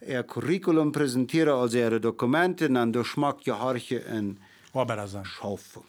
[0.00, 4.38] ihr Curriculum präsentieren, also ihre Dokumente, dann durch Schmack Gehorche in
[4.72, 5.24] Arbeiter zijn.
[5.24, 5.82] schaffen.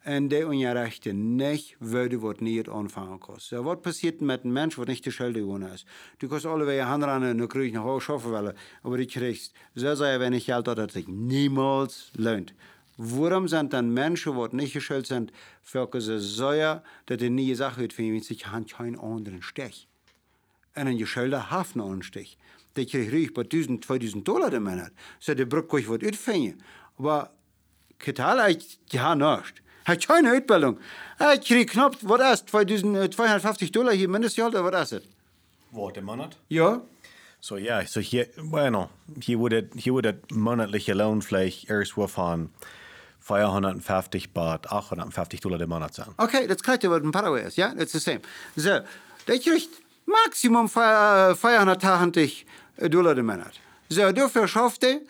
[0.00, 3.46] En die onrechten niet willen wat niet aanvangen kost.
[3.46, 5.86] So, wat passiert met een mens wat niet de schuld gewonnen is?
[6.16, 8.56] Du kannst alle weer hand ran en dan krijg je nog hoog schaffen willen.
[8.82, 12.54] Aber du kriegst so sehr wenig Geld, dass es sich niemals lohnt.
[13.02, 15.32] Warum sind dann Menschen, die nicht geschuld sind,
[15.62, 16.52] für so,
[17.06, 19.86] dass die nie gesagt wird, wenn sich haben keinen anderen Stich.
[20.74, 22.36] En een geschulde heeft nog een stich.
[22.72, 24.90] Dat krijg je bij 1000, 2000 dollar de maand.
[25.18, 26.60] Zo de broek kan je wat uitvinden.
[26.96, 27.30] Maar
[27.96, 29.52] Ketal, ik ja nichts.
[29.84, 30.78] Hat keine Ausbildung.
[31.34, 35.02] Ich krieg knapp, was ist, 2000, äh, 250 Dollar hier Mindestgehalt, was ist das?
[35.70, 36.36] Wat, im Monat?
[36.48, 36.82] Ja.
[37.40, 42.50] So ja, so hier, bueno, hier würde, hier monatliche Lohn vielleicht erst wo von
[43.20, 46.08] 450 Baht, 850 Dollar im Monat sein.
[46.16, 47.68] Okay, das kriegt ihr, was in Paraguay ist, ja?
[47.68, 48.20] Ist das same.
[48.56, 48.80] So,
[49.28, 49.68] der kriegt
[50.06, 52.46] Maximum 480
[52.88, 53.52] Dollar im Monat.
[53.88, 55.00] So, dafür schafft er,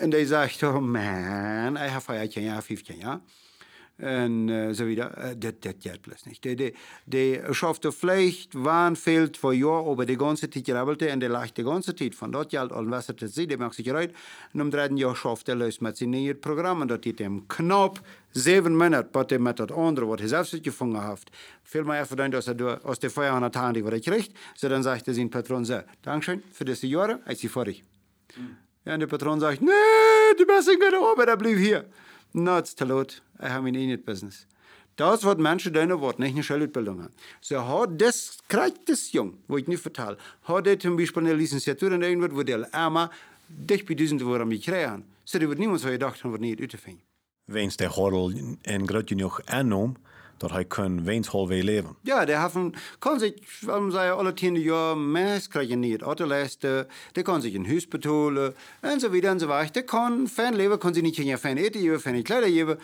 [0.00, 3.20] und der sagt, oh man, ich habe 14 Jahre, 15 Jahre.
[3.96, 6.42] En uh, zo wieder, uh, dat, dat gaat plus niet.
[6.42, 11.18] De, de, de schafte vielleicht waren veel voor jaar, aber de ganze tijd rabbelte en
[11.18, 13.86] de lag de ganze tijd van dat geld al was het zie, de maakt zich
[13.86, 14.16] eruit.
[14.52, 18.00] En om derde jaar schafte luist met zijn nieuwe programma, en dat hij hem knap
[18.30, 22.06] zeven minuten, wat hij met dat andere, wat hij zelf zich gevangen heeft, veel meer
[22.06, 24.30] verdient als, er door, als de 500 Tagen, die hij krijgt.
[24.54, 27.82] So dan zegt zijn Patron zo, Dankeschön für diese Jahre, ich sie vorig.
[28.84, 31.84] Ja, en de Patron zegt, nee, die beste kunnen arbeiter blijf hier.
[32.36, 33.22] Nou, het is te laat.
[33.38, 34.46] Ik heb mijn in business.
[34.94, 37.14] Dat is wat mensen doen, wat niet een schulisuitbildung haben.
[37.40, 41.34] So hat das, krijgt das jong, wo ich nicht vertel, hat er zum Beispiel eine
[41.34, 43.10] Lizenziatur in irgendwas, wo der einmal
[43.46, 45.02] dicht bei diesen Wochen gekriegt.
[45.24, 47.02] So, da wird niemand so gedacht haben, was nicht uitvinden.
[47.46, 49.98] Wens de Gordel en groot genoeg aanneemt,
[50.36, 51.96] dat hij kan wens halve leven.
[52.02, 57.22] Ja, der haben, kann sich, warum sei alle tien Jahre mehr kriegen nicht Autoleiste, der
[57.22, 59.72] kann sich ein Haus betonen und so weiter und so weiter.
[59.72, 62.76] Der kann Fan leben, kann sich nicht in Fan eten geben, Fan Kleider geben.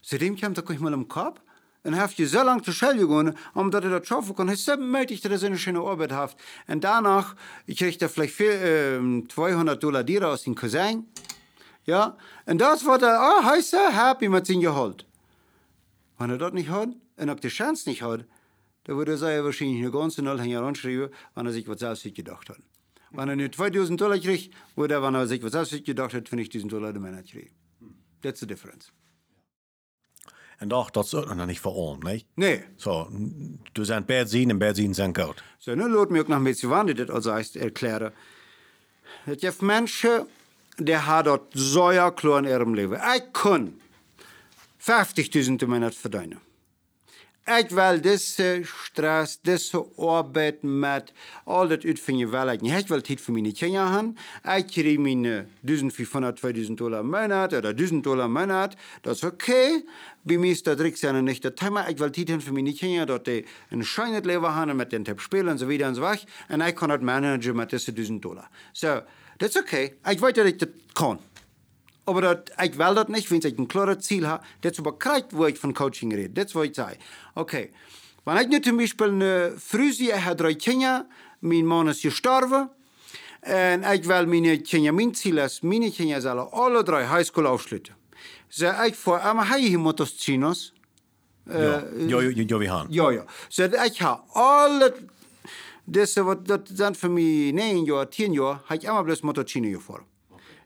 [0.00, 1.40] Zudem kommt er gleich mal im Kopf,
[1.82, 4.46] Dan heeft je zo lang te schel gegaan, omdat hij dat schaffen kon.
[4.46, 6.34] Hij zo mutig dat hij een schöne Arbeit heeft.
[6.66, 11.06] En danach, ich kriegte vielleicht viel, ähm, 200 Dollar Dier aus dem Cousin.
[11.84, 15.07] Ja, und das war der, oh, so happy mit seinem Gehalt.
[16.18, 18.24] Wenn er das nicht hat und auch die Chance nicht hat,
[18.84, 22.48] dann würde er sich wahrscheinlich eine ganze Null heranschreiben, wenn er sich was selbst gedacht
[22.48, 22.58] hat.
[23.10, 26.28] Wenn er nur 2000 Dollar kriegt, würde er, wenn er sich was selbst gedacht hat,
[26.28, 27.54] 50.000 Dollar der Männer kriegen.
[28.20, 28.90] That's the difference.
[30.58, 31.98] En doch, dat is ook nog niet voor om,
[32.34, 32.64] nee?
[32.76, 33.10] Zo,
[33.72, 35.42] du zijn bad zien en bad zien zijn goed.
[35.58, 38.12] So, nu laat me ook nog een beetje wanneer dit als heißt erklären.
[39.24, 40.26] Het heeft mensen,
[40.76, 43.14] die hebben dat zo klar in ihrem leven.
[43.14, 43.80] Ik kan
[44.78, 46.40] 50.000 im Monat verdienen.
[47.56, 51.12] Ik wil deze stress, deze arbeid met
[51.44, 52.62] al dat uit van je welheid.
[52.62, 54.16] Ik wil het voor mijn kinderen hebben.
[54.56, 55.22] Ik krijg mijn
[55.60, 58.74] 1500, 2000 dollar im Monat oder 1000 dollar im Monat.
[59.02, 59.26] Oké.
[59.26, 59.84] Okay.
[60.22, 61.86] Bij mij is dat riks en niet dat thema.
[61.86, 65.20] Ik wil het voor mijn kinderen dat die een schijnend leven hebben met den Tab
[65.20, 66.24] spelen en zo weer en zo weg.
[66.48, 68.48] En ik kan het managen met deze 1000 dollar.
[68.72, 69.02] So,
[69.36, 69.74] dat is oké.
[69.74, 70.12] Okay.
[70.12, 71.20] Ik weet dat ik dat kan.
[72.08, 74.44] Aber dat, ik wil dat niet, wenn ik een klare Ziel habe.
[74.60, 76.32] Dat is bekrijgt, wo ik van coaching rede.
[76.32, 76.96] Dat is wat ik zei.
[77.34, 77.68] Oké.
[78.24, 81.06] Wenn ik nu zum Beispiel eine sehe, ich habe drei Kinder,
[81.40, 82.70] mein Mann ist gestorben,
[83.42, 87.94] und ich will meine Kinder, mein Ziel ist, meine Kinder sollen alle drei Highschool aufschließen.
[88.48, 90.72] So, ich vor einmal habe ich Mottos Chinos.
[91.46, 92.90] Ja, ja, ja, ja, wir haben.
[92.90, 93.26] Ja, ja.
[93.50, 94.94] So, ich habe alle,
[95.86, 99.78] das, wat, dat zijn voor mij 9 jaar, 10 jaar, heb ik allemaal bloß Motorchino
[99.78, 100.06] gefahren.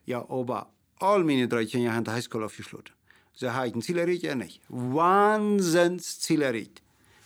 [0.04, 0.66] Ja, aber
[1.02, 2.94] all meine drei Kinder haben die Highschool aufgeschlossen.
[3.34, 4.60] Sie haben ein Ziel erreicht, ja nicht.
[4.68, 6.82] Wahnsinns Ziel erreicht.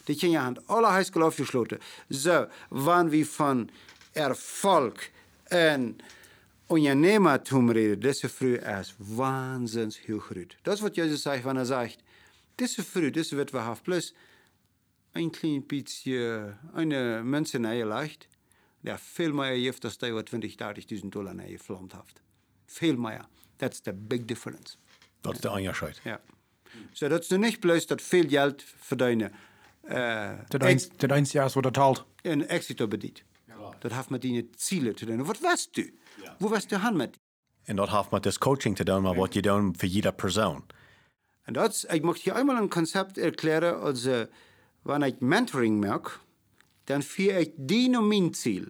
[0.08, 1.78] Die Kinder haben alle Highschool aufgeschlossen.
[2.08, 3.70] So, wann wir von
[4.14, 5.10] Erfolg
[5.50, 6.02] und
[6.68, 10.56] Unternehmertum reden, das ist früh erst wahnsinns hochgerührt.
[10.64, 11.98] Das, was Jesus sagt, wenn er sagt,
[12.56, 14.14] das ist früh, das wird wahrhaft plus
[15.12, 18.28] ein klein bisschen, eine Münze leicht,
[18.82, 22.22] der viel mehr gibt, als der, was 20, 30.000 Dollar geflammt hat.
[22.66, 23.28] Viel mehr.
[23.57, 24.77] That's the big difference.
[25.21, 26.01] Dat is de onderscheid.
[26.05, 26.21] Ja.
[26.92, 29.33] So, dat is nu niet bloos dat veel geld verdienen.
[29.85, 32.05] Uh, Dat eens, dat eens jaar wordt betaald.
[32.23, 33.23] een exit bedient.
[33.79, 35.25] Dat heeft met die zielen te doen.
[35.25, 35.99] Wat was u?
[36.38, 37.19] Hoe was de hand met?
[37.64, 40.64] En dat heeft met dus coaching te doen, maar wat je doet voor iedere persoon.
[41.42, 44.21] En dat is, ik mocht je eenmaal een concept erklären, als uh,
[44.83, 46.19] wanneer ik mentoring maak,
[46.85, 48.64] dan vier ik die naar mijn ziel.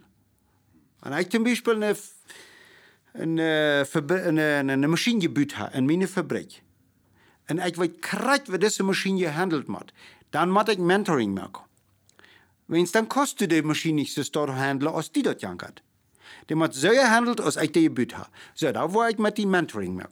[1.00, 1.96] En ik zum Beispiel een,
[3.20, 6.62] een, een, een, een machine gebuut heb in mijn fabriek.
[7.44, 9.92] En ik weet krijgt wat deze machine gehandeld wordt.
[10.30, 11.62] Dan moet ik mentoring maken.
[12.64, 15.82] Wens dan kost die machine niet zo sterk handelen als die dat jankert.
[16.46, 18.28] Die moet zo gehandeld als ik die gebuut heb.
[18.54, 20.04] Zo, daar word ik met die mentoring.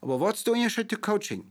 [0.00, 1.44] Aber wat is de onderscheid te coaching?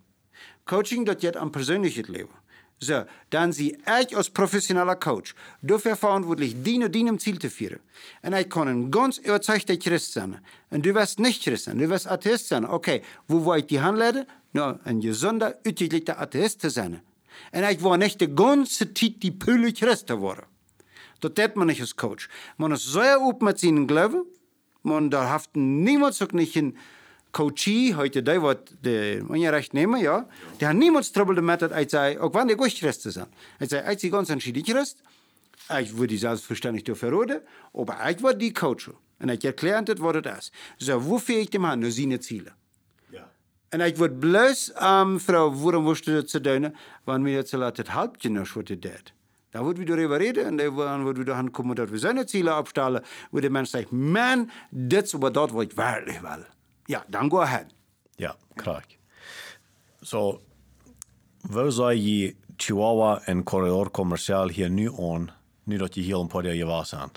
[0.63, 2.43] Coaching dat je aan persoonlijkheid leven.
[2.79, 7.79] So, dann sie ich als professioneller Coach dafür verantwortlich, dienen, dienen Ziel zu führen.
[8.21, 10.39] Und ich kann ein ganz überzeugter Christ sein.
[10.69, 12.65] Und du wirst nicht Christ sein, du wirst Atheist sein.
[12.65, 14.25] Okay, wo will ich die Hand leiten?
[14.51, 17.01] No, ein gesunder, utilitärer Atheist zu sein.
[17.51, 20.45] Und ich war nicht die ganze Zeit die Pülle Christ geworden.
[21.21, 22.29] Das tut man nicht als Coach.
[22.57, 24.25] Man ist sehr open mit seinen Glauben.
[24.83, 26.77] Man da hat niemals auch nicht ein
[27.35, 30.25] coachie, heute die wat de onrecht nemen, ja,
[30.57, 33.27] die haben niemals trouble damit, dat ik zei, ook wanneer ik Christ zijn.
[33.59, 35.01] Ik zei, ik zie ganz entschieden Christ,
[35.69, 37.41] ik word die selbstverständlich dafür reden,
[37.73, 38.89] aber ich word die Coach.
[39.19, 40.51] Und ich erkläre das, was das ist.
[40.77, 41.79] So, wofür ich dem an?
[41.79, 42.51] Nur seine Ziele.
[43.11, 43.29] Ja.
[43.69, 46.75] En ik word blus, um, vrouw, waarom moest je dat zo doen?
[47.03, 49.13] Want mir jetzt halbje nog wat je deed.
[49.49, 52.51] Da wordt we darüber reden en dan wordt we dan komen dat we zijn Ziele
[52.51, 56.54] abstellen, wo der Mensch sagt, man, dit is wat dat wat ik werkelijk wil.
[56.85, 57.65] Ja, dan go ahead.
[58.15, 58.85] Ja, krijg.
[60.01, 60.41] Zo,
[61.41, 65.29] waar zou je Chihuahua en corridor commercial hier nu aan,
[65.63, 67.11] nu dat je hier een paar jaar was aan?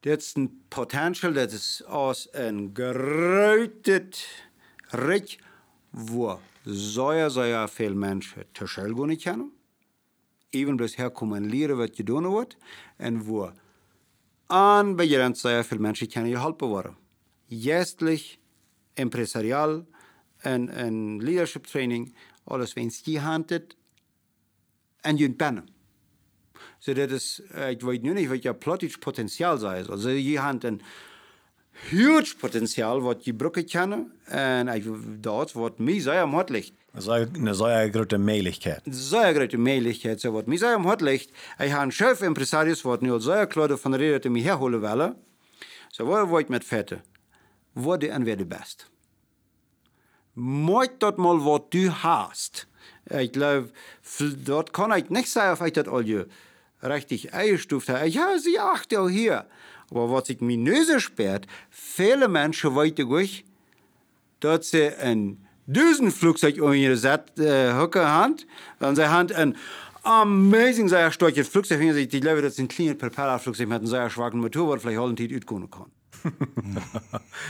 [0.00, 4.42] Dit is een potential, dat is als een geruitet
[4.88, 5.38] rijk,
[5.90, 9.52] waar zeer, zeer veel mensen te schel gaan kennen.
[10.50, 12.56] Even bloos herkomen en leren wat je doen wordt.
[12.96, 13.24] En
[14.46, 16.96] aan bij je zeer veel mensen kunnen geholpen worden.
[18.98, 19.86] Empresarial
[20.38, 23.76] en, en leadership training, alles wens je handelt
[25.00, 25.68] en je pennen.
[26.78, 29.88] So, dat is, ik weet nu niet wat je plotisch potentiaal is.
[29.88, 30.80] Also, je hebt een
[31.70, 34.84] huge potentiaal wat je brokken kennen en ik,
[35.22, 36.72] dat wordt mij zeer am hart ligt.
[36.92, 38.80] Een zeer grote mogelijkheid.
[38.84, 41.28] Zeer grote mogelijkheid, so zeer am hart ligt.
[41.58, 44.40] Ik heb een chef impresarius wat nu al zeer klaar van de reden dat mij
[44.40, 45.16] herholen willen.
[45.88, 47.02] Zo, so, waar word ik met vetten?
[47.74, 48.90] Word en weer de best.
[50.34, 52.66] Maak dat mal wat du hast.
[53.10, 53.70] Ich glaube,
[54.44, 56.26] dort kann ich nicht sagen, ob ich das all
[56.82, 58.06] richtig eingestuft habe.
[58.06, 59.46] Ja, sie achte auch hier.
[59.90, 63.44] Aber was ich mir Nöse sperrt, viele Menschen weiter durch,
[64.40, 66.94] dass sie ein Düsenflugzeug um ihre
[67.38, 68.46] äh, Hocke Hand,
[68.80, 69.56] und sie haben ein
[70.02, 74.40] amazing sehr starkes Flugzeug, ich glaube, das ist ein kleines Propellerflugzeug mit einem sehr schwachen
[74.40, 75.90] Motor, was vielleicht alle Zeit utgehen kann.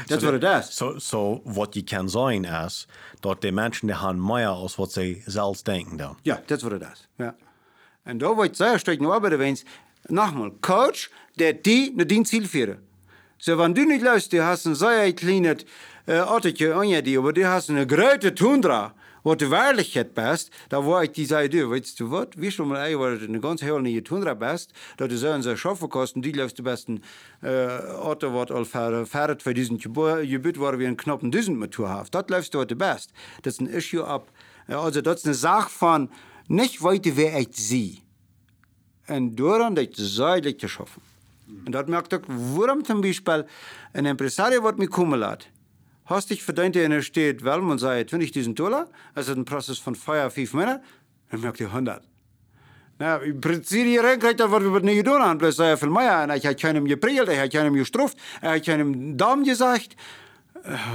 [0.06, 0.76] That's so what it is.
[0.76, 2.88] So, so wat je kan zijn is
[3.20, 6.18] dat de mensen die gaan meer als wat ze zelfs denken dan.
[6.22, 7.08] Ja, that's what it is.
[7.16, 7.34] Ja.
[8.02, 9.64] En daar wordt zeer sterk naar arbeiden wens.
[10.06, 12.86] Nogmaals, coach, der die naar die Ziel führen.
[13.40, 15.64] So, wenn du nicht lässt, du hast ein sehr kleines
[16.06, 20.84] äh, Autootje an dir, aber du hast eine große Tundra, wat de waardigheid best, dan
[20.84, 21.68] wou ik die zei deur.
[21.68, 22.34] Weet je wat?
[22.36, 26.20] Wie schon mal ein, wat een ganz nieuwe tundra best, dat is een schaffen kosten,
[26.20, 27.02] die läuft de besten
[27.40, 27.50] äh,
[28.02, 32.14] Auto wat al verret für diesen Gebiet war wie ein knappen Düsen Motor haft.
[32.14, 33.10] Dat läuft dort de best.
[33.40, 34.30] Dat is een issue ab.
[34.66, 36.10] Also dat een zaak van
[36.46, 38.02] nicht weiter wer ich sie.
[39.04, 41.02] En dooraan dat zuidelijk te schaffen.
[41.64, 43.46] En dat merkt ook, waarom zum Beispiel
[43.92, 45.48] een impresario wat mir kommen laat.
[46.08, 49.94] Hast dich verdient in der Stadt Welm und sei 20.000 Dollar, also ein Prozess von
[49.94, 50.80] Feuer fünf Männer,
[51.30, 52.02] dann merkt ihr 100.
[52.98, 56.22] Na, im Prinzip die Renkheit, da wird über nicht getan, und bloß sei viel mehr,
[56.22, 59.96] und ich habe keinem geprielt, ich habe keinem gestruft, ich habe keinem Daumen gesagt,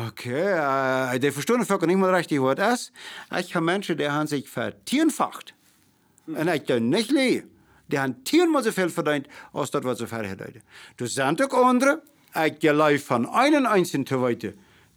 [0.08, 2.92] Okay, äh, die verstehen vielleicht nicht mal richtig, was das ist.
[3.40, 5.54] Ich habe Menschen, die haben sich vertierenfacht.
[6.28, 7.50] Und ich kann nicht leben.
[7.88, 10.62] Die haben tierenmal so viel verdient, als das, was sie verdienen.
[10.98, 12.02] Du sind auch andere,
[12.46, 14.50] ich gehe von einem einzigen zu weiter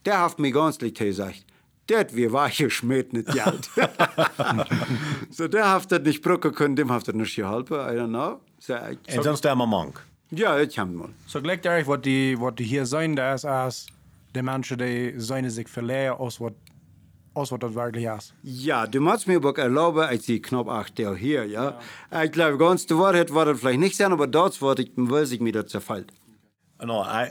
[0.07, 1.45] der hat mir ganz lieb gesagt,
[1.89, 3.71] das wir weiche Schmied nicht Geld.
[5.31, 8.41] so der hat das nicht brücken können, dem hat das nicht geholfen, I don't know.
[8.59, 10.03] So, en sonst der mal Monk.
[10.31, 11.11] Ja, ich habe mal.
[11.27, 13.87] So gleich euch, was die, was die hier sein, da ist als
[14.35, 16.53] die Menschen, die seine sich verlieren, aus was
[17.37, 18.35] aus was das wirklich ist.
[18.43, 21.79] Ja, du musst mir aber erlauben, als die Knopf 8 der hier, ja.
[22.11, 22.25] ja.
[22.25, 25.27] Ich glaube, ganz die Wahrheit war das vielleicht nicht sein, aber dort wollte ich, will
[25.27, 26.13] sich mir das zerfällt.
[26.83, 27.29] No, I,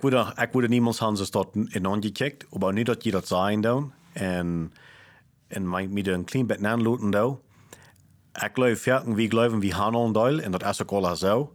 [0.00, 3.60] would, ik would niemals haben ze dat in aangekijkt, maar niet dat je dat zijn
[3.60, 3.92] dan.
[4.12, 4.72] En,
[5.46, 7.40] en mij met een klein beetje aanloten dan.
[8.32, 11.52] Ik geloof verken, wie geloven, wie handelen deel, en dat is ook al zo.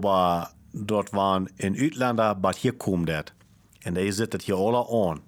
[0.00, 3.32] Maar dort waren in Uitländer, maar hier komt dat.
[3.78, 5.22] En die zitten hier alle aan.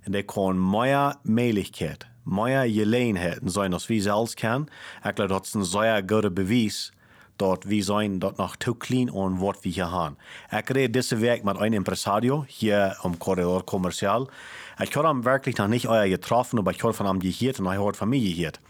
[0.00, 4.68] En die kunnen meer mogelijkheid, meer gelegenheden zijn als wie zelfs kan.
[5.02, 6.92] Ik geloof dat is een zeer goede bewijs
[7.36, 10.18] dat we zijn dat nog te klein aan wat we hier hebben.
[10.50, 14.30] Ik reed deze week met een impresario hier am Corridor Commercial.
[14.78, 17.64] Ik had hem werkelijk nog niet euer getroffen, maar ik had van hem gehoord en
[17.64, 18.60] hij had van mij gehoord.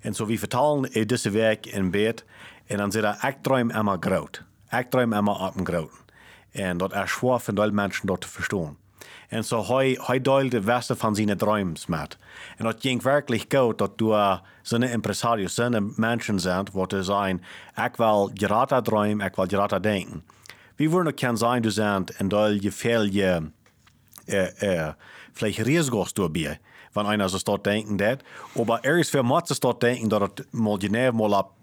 [0.00, 2.24] En zo we vertalen deze week in bed
[2.66, 4.44] en dan zegt hij, ik droom immer groot.
[4.70, 5.90] Ik droom immer op een groot.
[6.50, 8.76] En dat is schwer voor de mensen dat te verstaan.
[9.28, 12.16] En zo hij, hij deelt de beste van zijn dromen met.
[12.56, 17.04] En dat ging werkelijk goed dat du uh, zijn impresarios, zijn mensen zijn, wat er
[17.04, 17.44] zijn,
[17.84, 20.24] ik wil gerade dromen, ik wil gerade denken.
[20.76, 23.50] Wie worden kan zijn, du zijn, en dat je veel je,
[24.28, 24.94] äh, äh,
[25.32, 26.58] vielleicht Risiko's dabei,
[26.92, 28.22] wenn einer so dort denken dat.
[28.54, 31.54] Aber er ist für Matze dort denken, dass es mal genau mal ab,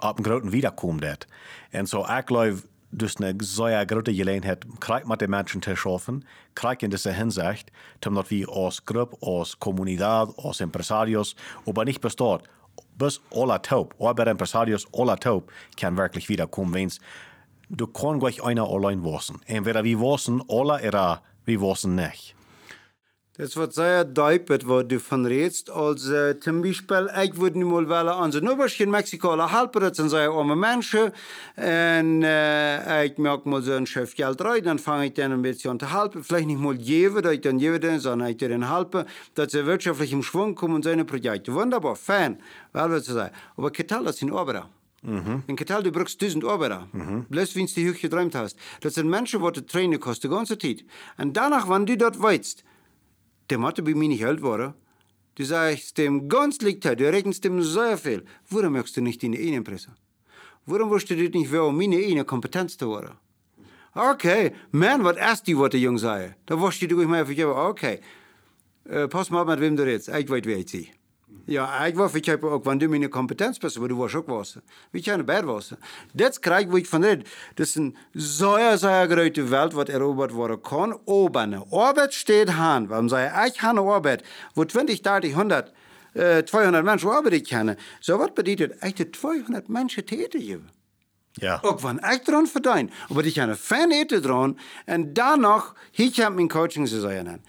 [0.00, 1.26] ab einem großen wiederkommt.
[1.72, 2.62] Und so, ich glaube,
[2.92, 6.24] dus eine sehr große Gelegenheit, krijgt mit den Menschen zu schaffen,
[6.54, 12.42] krijgt in dieser Hinsicht, damit wir als Gruppe, als Kommunität, als Empresarios, aber nicht besteht,
[12.98, 16.92] bis alle taub, aber Empresarios, alle taub, kann wirklich wiederkommen, wenn
[17.68, 19.40] du kannst gleich einer allein wissen.
[19.46, 22.34] Entweder wir wissen alle oder wir wissen nicht.
[23.40, 25.70] Das wird sehr deutlich, was du von redest.
[25.70, 29.80] Also, zum Beispiel, ich würde nicht mal wollen, an den Oberschen in Mexiko, alle halber,
[29.80, 31.04] das sind sehr arme Menschen.
[31.56, 35.40] Und äh, ich merke mal so ein Chef Geld rein, dann fange ich dann ein
[35.40, 36.22] bisschen zu helfen.
[36.22, 40.12] Vielleicht nicht mal geben, dass ich dann gebe, sondern ich dann helfen, dass sie wirtschaftlich
[40.12, 41.54] im Schwung kommen und seine Projekte.
[41.54, 42.36] Wunderbar, Fan,
[42.74, 43.34] weil wir zu sagen.
[43.56, 44.68] Aber Ketal, das sind Arbeiter.
[45.00, 45.44] Mhm.
[45.46, 46.88] In Ketal, du brauchst 1000 Arbeiter.
[46.92, 47.24] Mhm.
[47.30, 48.58] Bloß, wenn du die hoch geträumt hast.
[48.82, 50.84] Das sind Menschen, die trainen kosten, die ganze Zeit.
[51.16, 52.64] Und danach, wenn du dort weißt,
[53.50, 54.74] der måtte bei mir nicht alt worden.
[55.34, 58.24] Du sagst dem ganz liegt du rechnest dem sehr viel.
[58.48, 59.94] Warum möchtest du nicht in die Innenpresse?
[60.66, 63.16] Warum willst du nicht wel meine eine Kompetenz zu haben?
[63.94, 66.36] Okay, man, was erst die Worte jung sei.
[66.46, 68.00] Da wusste du mal für okay.
[68.84, 70.08] Äh, pass mal mit wem du redest.
[70.08, 70.90] Ich weiß, wer ich sie.
[71.50, 74.58] Ja, ik was, ik ook, want Kompetenz bist, aber du warst auch was.
[74.92, 75.74] Wie keine Bär was.
[76.14, 77.26] Das krijg ich von red.
[77.56, 80.94] Das ist eine sehr, sehr große Welt, was erobert worden kann.
[81.06, 82.88] Aber eine Arbeit steht han.
[82.88, 84.22] Warum sage ich, ich habe eine Arbeit,
[84.54, 85.72] wo 20, 30, 100,
[86.14, 87.76] äh, 200 Menschen arbeiten können.
[88.00, 90.60] So was bedeutet, ich 200 Menschen tätig.
[91.32, 91.60] Ja.
[91.62, 92.90] Ook van echt dran verdienen.
[93.08, 94.56] Aber ich habe eine Fan dran.
[94.86, 97.42] Und danach, ich habe mein Coaching zu sagen.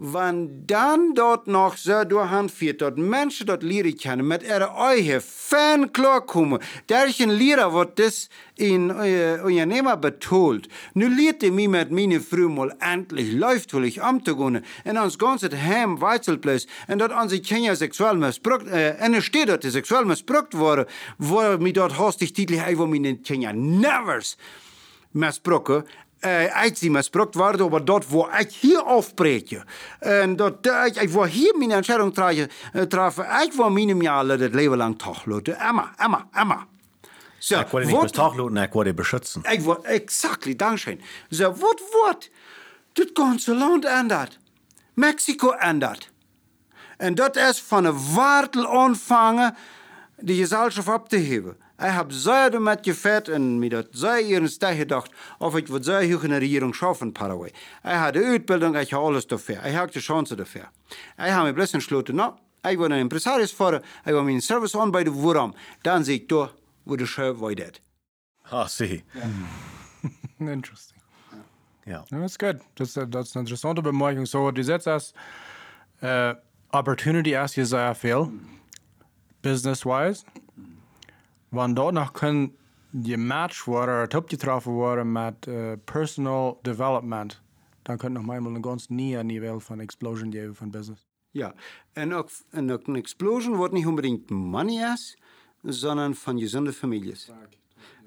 [0.00, 5.90] Wenn dann dort noch so doorhandviert, dat Menschen dort leren kennen, met ihre eigen fan
[5.90, 6.60] klarkommen.
[6.86, 10.68] Derchen Lehrer wird das in uh, Unternehmer betoelt.
[10.94, 14.64] Nu leert hij mij met mijn vrouw mal endlich läuft, will ich am te gaan.
[14.84, 16.68] En ons ganze Heim weizelpleis.
[16.86, 20.86] En dat onze Kinder seksuell missbraucht, äh, er steht dat die seksuell missbraucht worden,
[21.16, 24.36] wo mir dort hastig titel, hij wil mijn Kinder nevers
[25.10, 25.84] missbrauchen
[26.22, 29.64] äh, uit sie misbruikt worden, aber dort, wo ich hier aufbreche.
[30.00, 34.24] Und dort, äh, ich, wo hier meine Entscheidung trage, äh, treffe, ich will meinem Jahr
[34.24, 35.54] das Leben lang toch laten.
[35.54, 36.66] Emma, Emma, Emma.
[37.40, 39.44] So, ich wollte nicht bloß toch laten, ich wollte beschützen.
[39.52, 40.98] Ich wollte, exactly, Dankeschön.
[41.30, 42.30] So, wat wordt
[42.94, 44.38] das ganze Land ändert?
[44.96, 46.10] Mexiko ändert.
[46.98, 49.52] Und das ist von der Wartel anfangen,
[50.20, 51.54] die Gesellschaft abzuheben.
[51.80, 56.02] Ich habe sehr damit gefährt und mir das sehr ernst gedacht, ob ich wird sehr
[56.02, 57.52] hoch in der Regierung schaffen in Paraguay.
[57.84, 59.64] Ich habe die Ausbildung, ich habe alles dafür.
[59.64, 60.66] Ich habe die Chance dafür.
[61.16, 62.36] Ich habe mir bloß entschlossen, na,
[62.68, 65.54] ich will ein Impresarius fahren, ich will meinen Service anbieten, woran?
[65.84, 66.50] Dann sehe ich da,
[66.84, 67.70] wo der Chef weiter.
[68.50, 69.04] Ah, see.
[69.14, 70.52] Yeah.
[70.52, 70.98] Interesting.
[71.86, 72.04] Ja.
[72.10, 72.58] Das ist gut.
[72.74, 74.26] Das, das ist eine interessante Bemerkung.
[74.26, 75.14] So, du setzt als
[76.00, 76.34] äh,
[76.72, 78.28] Opportunity erst hier sehr viel,
[79.42, 80.24] business-wise.
[81.50, 82.56] Wann dort noch können
[82.92, 87.40] gematcht worden oder top getroffen worden mit äh, Personal Development,
[87.84, 91.06] dann könnte noch mal ein ganz nie Niveau von Explosion geben von Business.
[91.32, 91.54] Ja,
[91.94, 95.16] en ook, en ook een explosion wordt niet unbedingt money is,
[95.62, 97.16] sondern von gesunden Familien.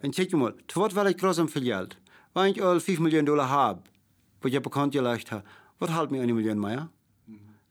[0.01, 1.97] En kijk mal, het wordt wel groß am Geld.
[2.33, 3.81] Wenn ich al 5 Millionen Dollar habe,
[4.41, 5.43] was ich bekannt gelegt habe,
[5.79, 6.89] was halt mir eine Million mehr?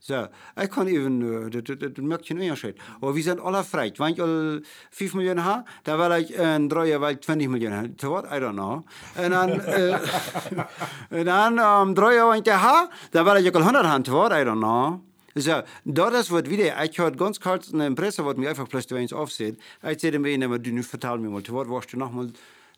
[0.03, 0.29] So,
[0.59, 2.77] ich kann eben, uh, das, das, das merkt keinen Unterschied.
[3.03, 3.93] Aber wir sind alle frei.
[3.99, 7.97] Wenn ich al 5 Millionen habe, dann will ich in drei Jahren 20 Millionen haben.
[7.99, 8.25] To what?
[8.25, 8.83] I don't know.
[9.15, 9.27] Äh,
[11.11, 14.05] und dann um, wenn ich das habe, dann will ich al 100 haben.
[14.05, 14.33] To what?
[14.33, 15.01] I don't know.
[15.35, 19.13] So, das wird wieder, ich habe ganz kurz eine Impresse, was mir einfach plötzlich eins
[19.13, 19.61] aufsieht.
[19.89, 22.33] Ich sehe dem einen, du vertal mir mal, what, warst du nochmal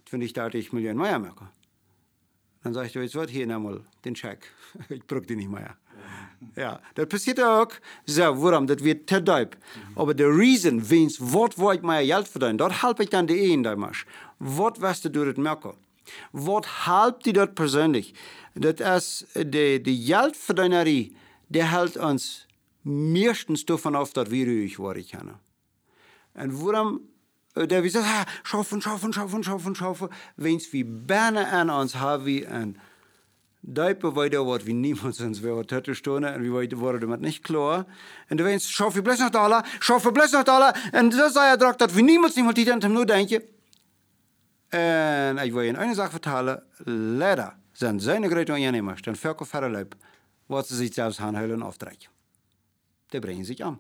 [0.07, 1.49] 20, 30 Millionen mehr machen?
[2.63, 4.51] Dann sage ich, jetzt wird hier nochmal den Scheck.
[4.89, 5.77] Ich brauche den nicht mehr.
[6.55, 7.73] Ja, das passiert auch.
[8.05, 8.67] So, warum?
[8.67, 9.57] Das wird te duip.
[9.95, 13.43] Aber der Reason, wens, wat wil ik mijn geld verdienen, dat help ik dan de
[13.43, 13.91] een daarmee.
[14.37, 15.75] Wat was du door het merken?
[16.31, 18.11] Wat helpt die dat persoonlijk?
[18.55, 21.17] Dat is de, de geldverdienerie,
[21.47, 22.47] die hält uns
[22.83, 25.41] meistens davon auf, dass wir ruhig werden können.
[26.35, 27.01] Und warum
[27.55, 31.95] der wie sagt, ah, schaffen, schaffen, schaffen, schaffen, schaffen, wenn es wie Berne an uns
[31.97, 32.79] haben, wie ein
[33.65, 37.45] Deipe weiter wird, wie niemand sonst wäre, tette Stunde, und wie weit wurde damit nicht
[37.45, 37.87] klar.
[38.29, 41.57] Und du wennst, schaffe bloß noch Dollar, schaffe bloß noch Dollar, und das sei ja
[41.57, 43.43] direkt, dass wie niemand niemand die dann nur denken.
[44.73, 49.17] Und ich will Ihnen eine Sache vertellen, leider sind seine großen Unternehmer, den
[50.49, 51.99] was sie sich selbst anhören und aufdrehen.
[53.13, 53.79] Die bringen sich an.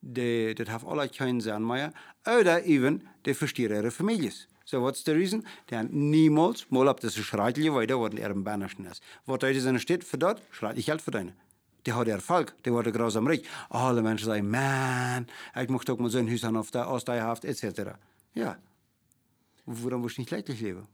[0.00, 1.92] Die, das hat alle keinen Sinn mehr.
[2.26, 4.32] Oder even, die verstehen ihre Familien.
[4.64, 5.46] So, what's the reason?
[5.70, 9.02] Die haben niemals, mal ob das schreitliche weiter, wo er im Bannerschen ist.
[9.26, 11.34] Was da ist steht, für dort, schreit ich Geld für deine.
[11.86, 13.42] Die hat Erfolg, die wurde grausam reich.
[13.68, 15.26] Alle Menschen sagen, man,
[15.60, 17.92] ich möchte auch mal so ein haben auf der Osteihaft, etc.
[18.34, 18.56] Ja.
[19.66, 20.86] Warum muss ich nicht leidlich leben?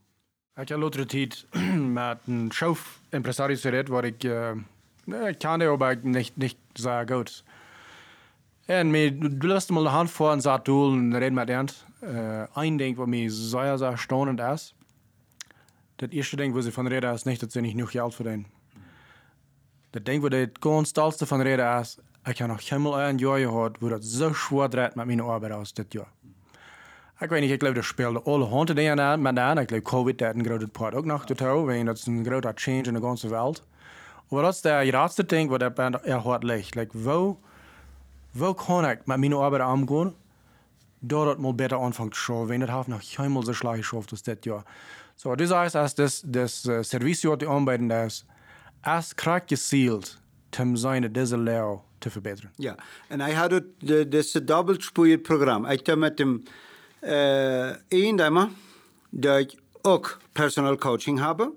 [0.60, 4.54] Ich habe later Zeit mit einem Schaufimpresario geredet, wo ich, äh,
[5.30, 7.44] ich kann aber nicht, nicht sehr gut.
[8.66, 11.86] En mir, du lässt mal eine Hand vor und sagst, du, und reden mit ernst.
[12.01, 14.74] Äh, ein Ding, was mir sehr, sehr erstaunend ist,
[15.96, 18.46] das erste Ding, wo sie von reden, ist nicht, dass sie nicht genug Geld verdienen.
[19.92, 23.38] Das Ding, wo das ganz tollste von reden ist, ich habe noch einmal ein Jahr
[23.38, 26.07] gehabt, wo das so schwer dreht mit meiner Arbeit aus, das Jahr.
[27.20, 29.59] Ich weiß nicht, ich glaube, das spielt alle Hunde Dinge mit an.
[29.59, 32.55] Ich glaube, Covid hat einen großen Part auch noch dazu, weil das ist ein großer
[32.55, 33.64] Change in der ganzen Welt.
[34.30, 36.76] Aber das ist der letzte Ding, wo der Band er hat liegt.
[36.76, 37.38] Like, wo,
[38.34, 40.14] wo kann ich mit meiner Arbeit umgehen,
[41.01, 44.22] das mal besser anfangen zu schauen, wenn das hat noch einmal so schlecht geschafft als
[44.22, 44.64] das Jahr.
[45.16, 48.24] So, das heißt, dass das, das uh, Service, das die anbieten, ist,
[48.99, 50.18] ist krank gezielt,
[50.59, 52.51] um seine diese Lehre zu verbessern.
[52.57, 52.76] Ja,
[53.09, 55.70] en hij had het, de, dus het dubbelspoeien programma.
[55.70, 56.42] Ik heb met hem
[57.03, 58.49] uh, één dame,
[59.11, 61.53] dat ik ook personal coaching habe.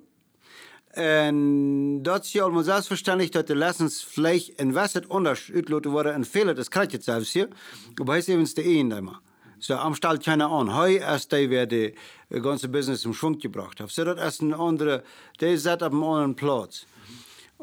[0.87, 6.25] En dat is je allemaal zelfverständlich, dat de lessons vielleicht Wesset anders uitloten worden en
[6.25, 7.47] vele, das krijg je het zelfs hier.
[7.95, 9.19] Maar hij is even de één dame.
[9.61, 10.75] So, am stellt keiner an.
[10.75, 11.93] Heu erst der, wer die
[12.29, 13.91] ganze Business im Schwung gebracht hat.
[13.91, 15.03] So, das ist ein anderer,
[15.39, 16.87] der ist auf einem anderen Platz.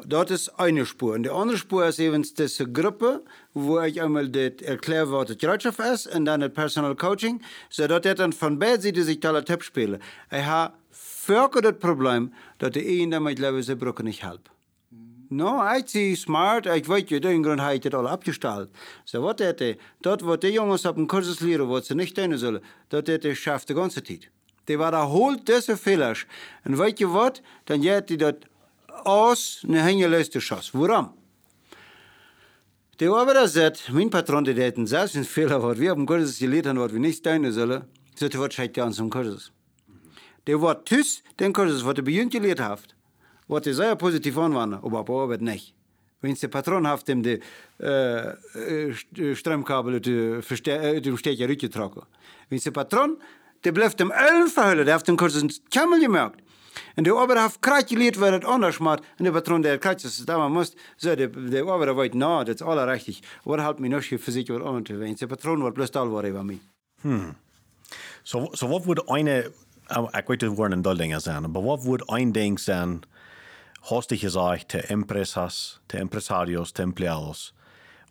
[0.05, 1.15] Das ist eine Spur.
[1.15, 3.21] Und die andere Spur ist eben diese Gruppe,
[3.53, 7.85] wo ich einmal das erkläre, was die Gerätschaft ist, und dann das Personal Coaching, so
[7.85, 10.01] dass er dann von beiden Seiten sich tolle Tipps spielen.
[10.31, 10.73] Ich habe
[11.25, 14.58] wirklich das Problem, dass die einen damit, ich, sie brauchen nicht helfen.
[15.31, 18.69] No, ik zie smart, ik weet je, de grond heeft het al opgesteld.
[19.03, 22.15] Zo wat het is, dat wat de jongens op een cursus leren, wat ze niet
[22.15, 24.29] doen zullen, dat het is schafft de ganze tijd.
[24.63, 26.25] Die wiederholt deze fehlers.
[26.63, 27.41] En weet je wat?
[27.63, 28.35] Dan gaat die dat
[29.03, 30.71] aus een hengeluister schas.
[30.71, 31.13] Waarom?
[32.95, 36.39] Die Arbeiter sagt, mein Patron, der hätten selbst einen Fehler, was wir auf dem Kursus
[36.39, 37.83] gelehrt haben, was wir nicht tun sollen,
[38.15, 39.51] so der wird scheiße an zum Kursus.
[40.47, 42.95] Der wird tüss, den Kursus, was der bei uns gelehrt hat,
[43.49, 45.73] was der sehr positiv aber bei Arbeit nicht.
[46.21, 47.39] Wenn der Patron hat, dem die
[47.79, 50.61] äh, äh, Stromkabel aus
[51.01, 52.03] dem Stecher rückgetragen.
[52.49, 53.17] Wenn der Patron,
[53.63, 56.41] der bleibt dem Ölen verhüllen, der hat den Kursus Kammel gemerkt.
[56.95, 59.03] En de ober krat geleerd waar het anders maakt.
[59.17, 62.61] En de patroon der kratjes daar moest, zo de, de ober weet, nou, dat is
[62.61, 63.19] alle rechtig.
[63.43, 65.17] Wat helpt me nog fysiek wat aan te weten.
[65.17, 66.59] De patroon wordt plus al waar van mij.
[67.01, 67.35] Hmm.
[68.23, 69.51] So, so wat wordt eine,
[70.11, 73.01] ik weet het woorden dol dingen zijn, maar wat wordt een ding zijn,
[74.07, 77.53] du gesagt, te empresas, te empresarios, te empleados,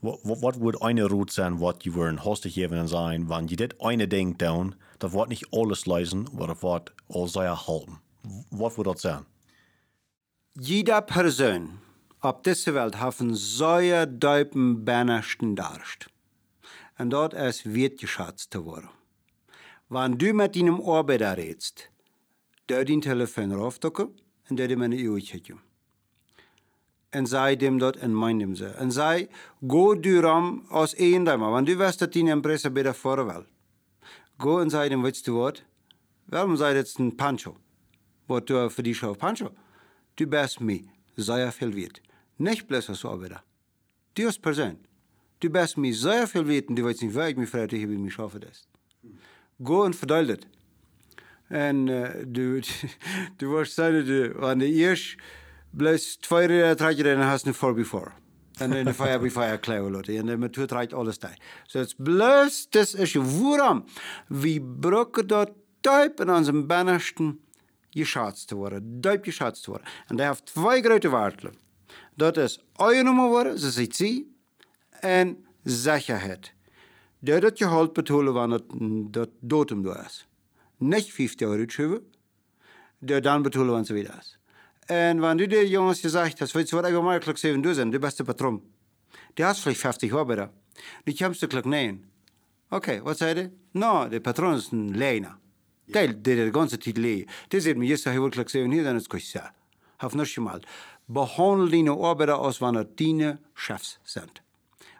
[0.00, 3.74] wat wordt eine route zijn wat je worden hast du geven zijn, want je dit
[3.78, 8.00] eine ding doen, dat wordt niet alles lezen, maar dat wordt al zeer helpen.
[8.48, 9.24] Wat wordt dat zijn?
[10.52, 11.78] Jeder Person
[12.20, 16.06] op deze wereld heeft een zeer duipen bannersten darst.
[16.94, 18.90] En dat is wertgeschätzt worden.
[19.86, 21.90] Wanneer du met een arbeider redest,
[22.64, 24.18] der die telefoon raufdokken
[24.48, 25.56] en der dem een uurtje.
[27.08, 28.66] En zij dem dat en mijn dem ze.
[28.66, 29.28] En zij,
[29.66, 33.44] go du ram als één damer, want du weißt dat die empresa bij de voorwel.
[34.36, 35.62] Go en zij dem, weet du wat?
[36.24, 37.56] Waarom zij dat een pancho?
[38.28, 39.50] wat du für die Schau Pancho.
[40.16, 40.84] Du bist mir
[41.16, 42.00] sehr viel wert.
[42.36, 43.42] Nicht bloß als Arbeiter.
[44.14, 44.78] Du als Person.
[45.40, 48.14] Du bist mir sehr viel und du weißt nicht, wer ich mich freut, ich mich
[48.14, 48.68] schaffen das.
[49.62, 50.38] Go und verteil das.
[51.48, 52.60] En uh, du,
[53.38, 55.16] du warst sagen, du, an der erst
[55.72, 58.12] bloß zwei Räder trägt dann hast du vor bevor.
[58.58, 60.16] En dan fire bij fire klauwen laten.
[60.16, 61.38] En dan met twee draait alles daar.
[61.66, 63.84] So het bloß das ist waarom?
[64.28, 67.38] Wie brücken dort Typ in unserem Bannersten
[67.90, 69.86] geschätzt worden, duip geschätzt worden.
[70.06, 71.54] En dat heeft twee grote waarden.
[72.14, 74.36] Dat is eingenomen worden, zoals ik zie,
[74.90, 76.52] en zekerheid.
[77.18, 78.60] Dat het gehaald betonen wanneer
[79.10, 80.28] dat datum door is.
[80.78, 82.00] Niet 50 euro
[82.98, 84.38] dat dan betonen wanneer ze weer is.
[84.86, 87.62] En wanneer du de jongens gezegd hast, weet je wat, ik wil maar klok 7
[87.64, 88.62] uur zijn, de beste patron.
[89.34, 90.50] Die had vielleicht 50 arbeiter.
[91.04, 92.10] Nu komt de klok 9.
[92.64, 93.52] Oké, okay, wat zei hij?
[93.70, 95.36] Nou, de patron is een lener.
[95.84, 97.30] Det, det är det ganska tydligt.
[97.48, 99.52] Det ser man just här verkligen säger ni den ska säga.
[99.96, 100.60] Har nog mal.
[101.06, 104.40] Behandla dina arbetare als wanneer dina chefs sind.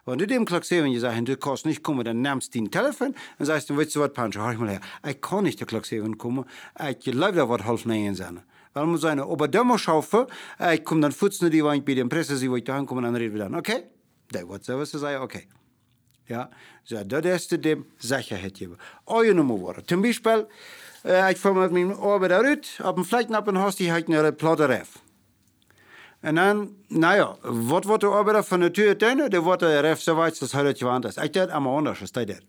[0.05, 2.71] Wenn du dem klagt sehen, je sagen, du kannst nicht kommen, dann nimmst du den
[2.71, 4.81] Telefon und sagst, du weißt du was, Pancho, hör ich mal her.
[5.07, 6.45] Ich kann nicht der klagt sehen kommen,
[6.89, 8.41] ich da wird halb nein sein.
[8.73, 10.25] Weil man sagen, aber da muss schaufen,
[10.73, 13.01] ich komme dann futzen die, wenn ich bei der Presse sehe, wo ich da ankomme,
[13.01, 13.83] dann reden wir dann, okay?
[14.31, 15.47] Der wird so was sagen, okay.
[16.29, 16.49] Ja,
[16.83, 18.77] so, dat is de dem Sicherheit geben.
[19.05, 19.83] Eure Nummer worden.
[19.87, 20.47] Zum Beispiel,
[21.03, 24.65] äh, ich fahre mit meinem op een vlek naar een huis, die hat eine platte
[24.65, 25.01] ref.
[26.27, 29.29] En dan, naja, wat wordt de arbeider van de Tür doen?
[29.29, 31.15] Der wordt de ref zo weit, dat hij het gewand is.
[31.15, 32.41] Ik deed allemaal anders, hij deed.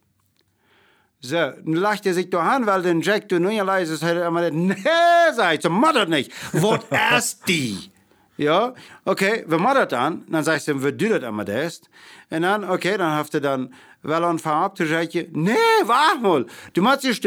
[1.23, 3.95] So, nun lacht er sich doch an, weil den Jack, du nun ja leise,
[4.25, 6.33] immer gesagt, nee, sagt, so das nicht.
[6.53, 7.91] Was ist die?
[8.39, 8.73] Ja,
[9.05, 10.25] okay, machen das dann.
[10.29, 11.83] Dann sagst du, we doen das immer das.
[12.31, 15.53] Und dann, okay, dann hast du dann wel anfangen ab zu sagen, nee,
[15.85, 17.21] warte mal, du machst dich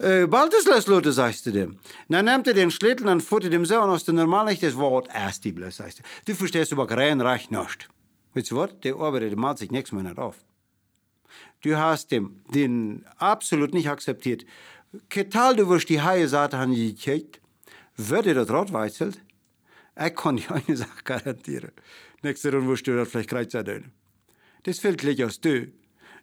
[0.00, 1.78] der äh, Balteslöslote, sagst du dem.
[2.08, 5.08] Dann nimmt er den Schlittel und futtert dem so aus der normal nicht das Wort
[5.12, 6.02] erst die bloß, sagst du.
[6.24, 7.88] Du verstehst aber rein recht nicht.
[8.34, 8.70] Weißt du was?
[8.82, 10.36] Der Arbeiter, der macht sich nichts mehr nicht auf.
[11.62, 14.46] Du hast dem, den absolut nicht akzeptiert.
[15.08, 17.40] Ketal, du wirst die Haie Saate haben gekriegt,
[17.96, 19.20] wird dir das Rot weißelt?
[20.02, 21.72] Ich kann dir eine Sache garantieren.
[22.22, 23.92] Nächste Runde wirst du das vielleicht sein.
[24.62, 25.72] Das fällt gleich aus du.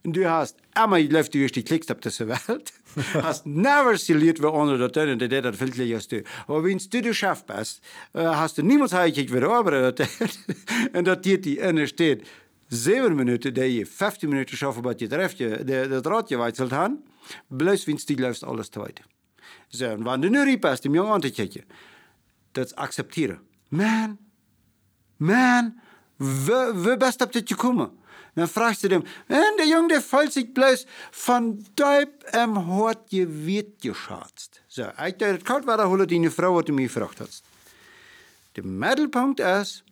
[0.04, 2.74] Und du hast einmal läuft durch die Klicks auf dieser Welt,
[3.14, 6.24] hast never geleerd wie andere dat doen, en dat dat fällt gleich aus du.
[6.48, 7.82] Aber wenn du der Chef bist,
[8.14, 10.10] hast du niemals heimgekriegt, wie der Arbeiter das
[10.93, 12.26] Und dat dir die inne steht,
[12.68, 16.38] zeven minuten, dat je 15 minuten schaffen, wat je treft, je, de, dat raad je
[16.38, 17.04] weitselt aan,
[17.48, 19.06] bloos winst die luistert alles te weten.
[19.68, 21.64] Zo, en wanneer du nu riep hast, dem Jungen an te kijken,
[22.52, 23.39] dat accepteren.
[23.70, 24.18] Man,
[25.18, 25.80] man,
[26.16, 27.91] wie, wie best op dit gekomen?
[28.38, 33.82] Dan fragst du dem, der Junge, der fällt sich bloß von Deib am Hort gewirrt
[33.82, 34.62] geschatzt.
[34.68, 37.44] So, ich das kalt war, da hole deine Frau, die mich gefragt hast.
[38.56, 39.84] Der Mittelpunkt ist,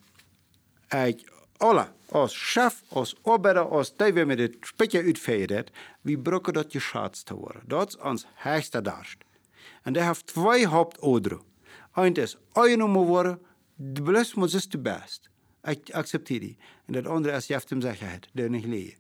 [0.94, 1.26] ich
[1.58, 5.72] alle, als Chef, als Arbeiter, als die, wie mir das später uitfeiert,
[6.04, 7.64] wie brücken das geschatzt worden.
[7.68, 9.18] Dat is ons höchste Darst.
[9.86, 11.42] Und der hat zwei Hauptoderen.
[11.94, 13.40] Eins ist, einnummer worden,
[13.78, 15.32] de bloß muss es de best.
[15.66, 16.58] Ik accepteer die.
[16.86, 18.30] En dat andere is, je hebt hem zekerheid.
[18.34, 18.98] Dat niet lezen.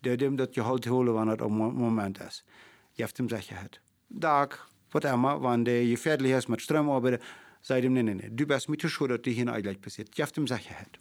[0.00, 2.44] Dat hem dat je halt holen wanneer het op moment is.
[2.92, 3.80] Je hebt hem zekerheid.
[4.06, 7.20] Dag, wat immer, wanneer je fertig is met stroomarbeiden,
[7.60, 8.34] zei hem, nee, nee, nee.
[8.34, 10.16] Du bent met de schuld dat die hier eigenlijk passiert.
[10.16, 10.98] Je hebt hem zekerheid.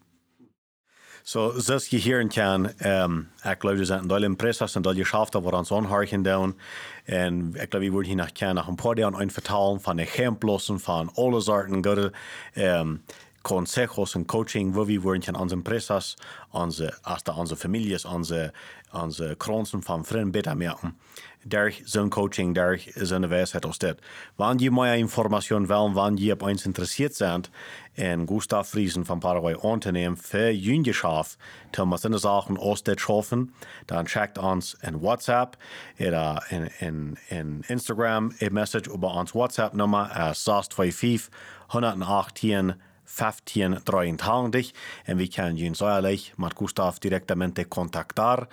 [1.24, 5.42] So, zoals je hier kan, um, ik geloof dat een deel impressas en deel geschaften
[5.42, 6.60] waar ons onhargen doen.
[7.04, 10.80] En ik geloof, we worden hier nog kennen, nog een paar dingen vertalen van exemplossen,
[10.80, 12.12] van alle soorten goede
[12.56, 13.04] um,
[13.48, 16.18] consejos en coaching, wo wir worden onze empresas,
[16.52, 18.54] onze, hasta onze families, onze,
[18.92, 20.98] onze kransen van vrienden beter merken.
[21.44, 24.02] Daar zo'n coaching, daar zo'n wijsheid als dit.
[24.36, 27.50] Wanneer je meer informatie wil, wanneer je op ons interessiert bent,
[27.94, 31.38] en Gustav Friesen van Paraguay ondernemen für Jüngerschaft,
[31.70, 33.54] til man seine Sachen aus dit schaffen,
[33.86, 35.58] dann checkt uns in WhatsApp
[36.00, 41.30] oder in, in, in Instagram een message über ons WhatsApp-Nummer, uh, 625
[41.68, 42.76] 118
[43.08, 44.66] 1523
[45.06, 48.48] en vi kan ju sägerlich med Gustav direktamente kontaktar.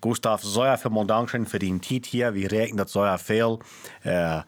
[0.00, 2.30] Gustav, så för måndagen för din tid här.
[2.30, 3.58] Vi räknar så fel.
[4.06, 4.40] Uh,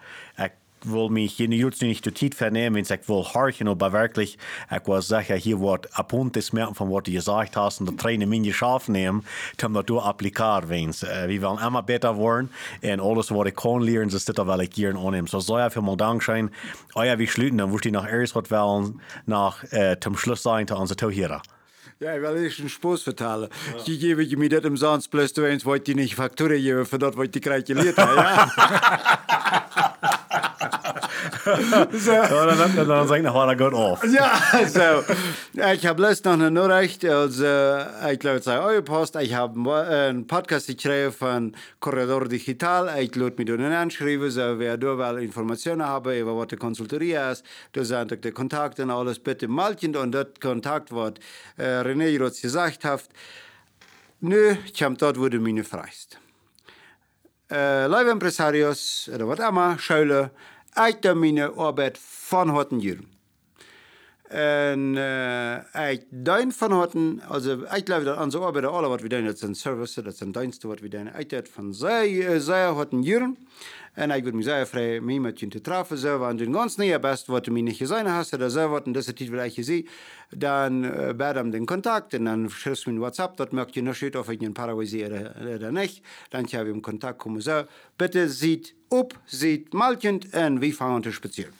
[0.84, 4.38] wil mich hier jetzt nicht die Zeit vernehmen, ich will horchen, aber wirklich,
[4.70, 7.86] ich will sagen, hier wird ein Punkt ist mehr von was du gesagt hast, und
[7.86, 9.24] da trainen min geschafft nehmen,
[9.64, 11.02] um das du applizieren wens.
[11.02, 12.50] Wir wollen immer besser werden,
[12.82, 15.26] und alles, was ich kann lernen, das ist das, was ich hier annehmen.
[15.26, 16.50] So soll ja für mal Dank sein.
[16.94, 20.42] Oh ja, wir schließen, dann würde ich nach erst was wollen, nach, äh, zum Schluss
[20.42, 21.42] sein, zu unserer Tauhierer.
[22.00, 23.48] Ja, ik wil eerst een spoos vertalen.
[23.76, 23.82] Ja.
[23.84, 26.86] Je geeft je me dat om zand plus 2 eens wat je niet facturen geven
[26.86, 27.96] voor dat wat je krijgt je leert.
[27.96, 28.50] Ja.
[31.92, 32.12] so.
[32.12, 34.12] ja, dan, dan zeg ik nog wel goed af.
[34.12, 35.02] Ja, so.
[35.72, 37.78] Ich habe letztens noch eine Nachricht, also,
[38.10, 39.16] ich glaube, es sei eure Post.
[39.16, 43.02] Ich habe einen Podcast gekriegt von Corredor Digital.
[43.02, 47.14] Ich lade mich dann anschreiben, so, wer da wel Informationen haben über was die Konsultorie
[47.14, 47.44] ist.
[47.72, 51.14] Da sind die Kontakte und alles bitte melden und das Kontakt, was
[51.56, 53.02] äh, René jetzt gesagt hat.
[54.20, 56.18] Nö, ich habe dort, wo du mich freist.
[57.51, 60.30] Äh, live Empresarios, oder was immer, Schule,
[60.74, 63.19] uit de mijn arbeid van harten jaren.
[64.30, 69.08] En uh, ik dein van harten, also ik geloof dat onze arbeid, alle wat we
[69.08, 72.64] doen, dat zijn services, dat zijn diensten wat we doen, ik dat van zij, zij
[72.64, 73.36] harten jaren.
[73.92, 76.76] En ik wil me zeer vrij mee met je te treffen, zo, want den ganz
[76.76, 79.56] näher best, wat du mir nicht gesehen hast, oder so, wat, und das ist vielleicht
[79.56, 79.88] gesehen,
[80.30, 83.94] dann äh, bedam den Kontakt, und dann schreibst du mir WhatsApp, dort merkt ihr noch
[83.94, 87.64] steht, ob ich in Paraguay sehe oder, nicht, dann habe ich im Kontakt kommen, so,
[87.98, 91.52] bitte sieht op, sieht malkend, und wir fahren zu spazieren.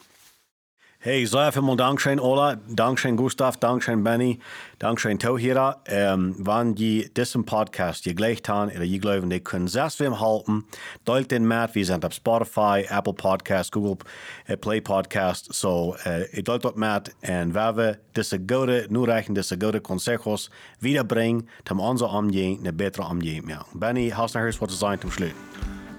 [1.03, 2.57] Hey, sehr vielen Dankeschön, Ola.
[2.69, 3.57] Dankeschön, Gustav.
[3.57, 4.37] Dankeschön, Benny.
[4.77, 5.81] Dankeschön, Tauhira.
[5.87, 10.19] Ähm, wenn die diesen Podcast ihr gleich haben, oder ihr glauben, die können selbst wem
[10.19, 10.63] halten,
[11.03, 11.73] teilt den mit.
[11.73, 13.97] Wir sind auf Spotify, Apple Podcast, Google
[14.45, 15.51] äh, Play Podcast.
[15.51, 17.15] So, äh, ihr teilt dort mit.
[17.27, 22.73] Und wenn wir diese gute, nur reichen, diese gute Consejos wiederbringen, dann unser Umgehen eine
[22.73, 23.65] bessere Umgehen mehr.
[23.73, 25.31] Benny, hast du noch was zu sagen zum Schluss?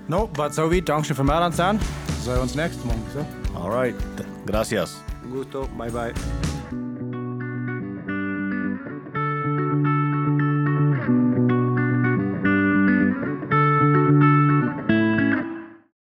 [0.07, 0.89] No, but so weit.
[0.89, 2.95] Dankeschön für mehr an So, uns nächstes Mal.
[3.13, 3.27] So.
[3.59, 3.97] All right.
[4.45, 5.03] Gracias.
[5.31, 5.69] Gusto.
[5.77, 6.92] Bye bye.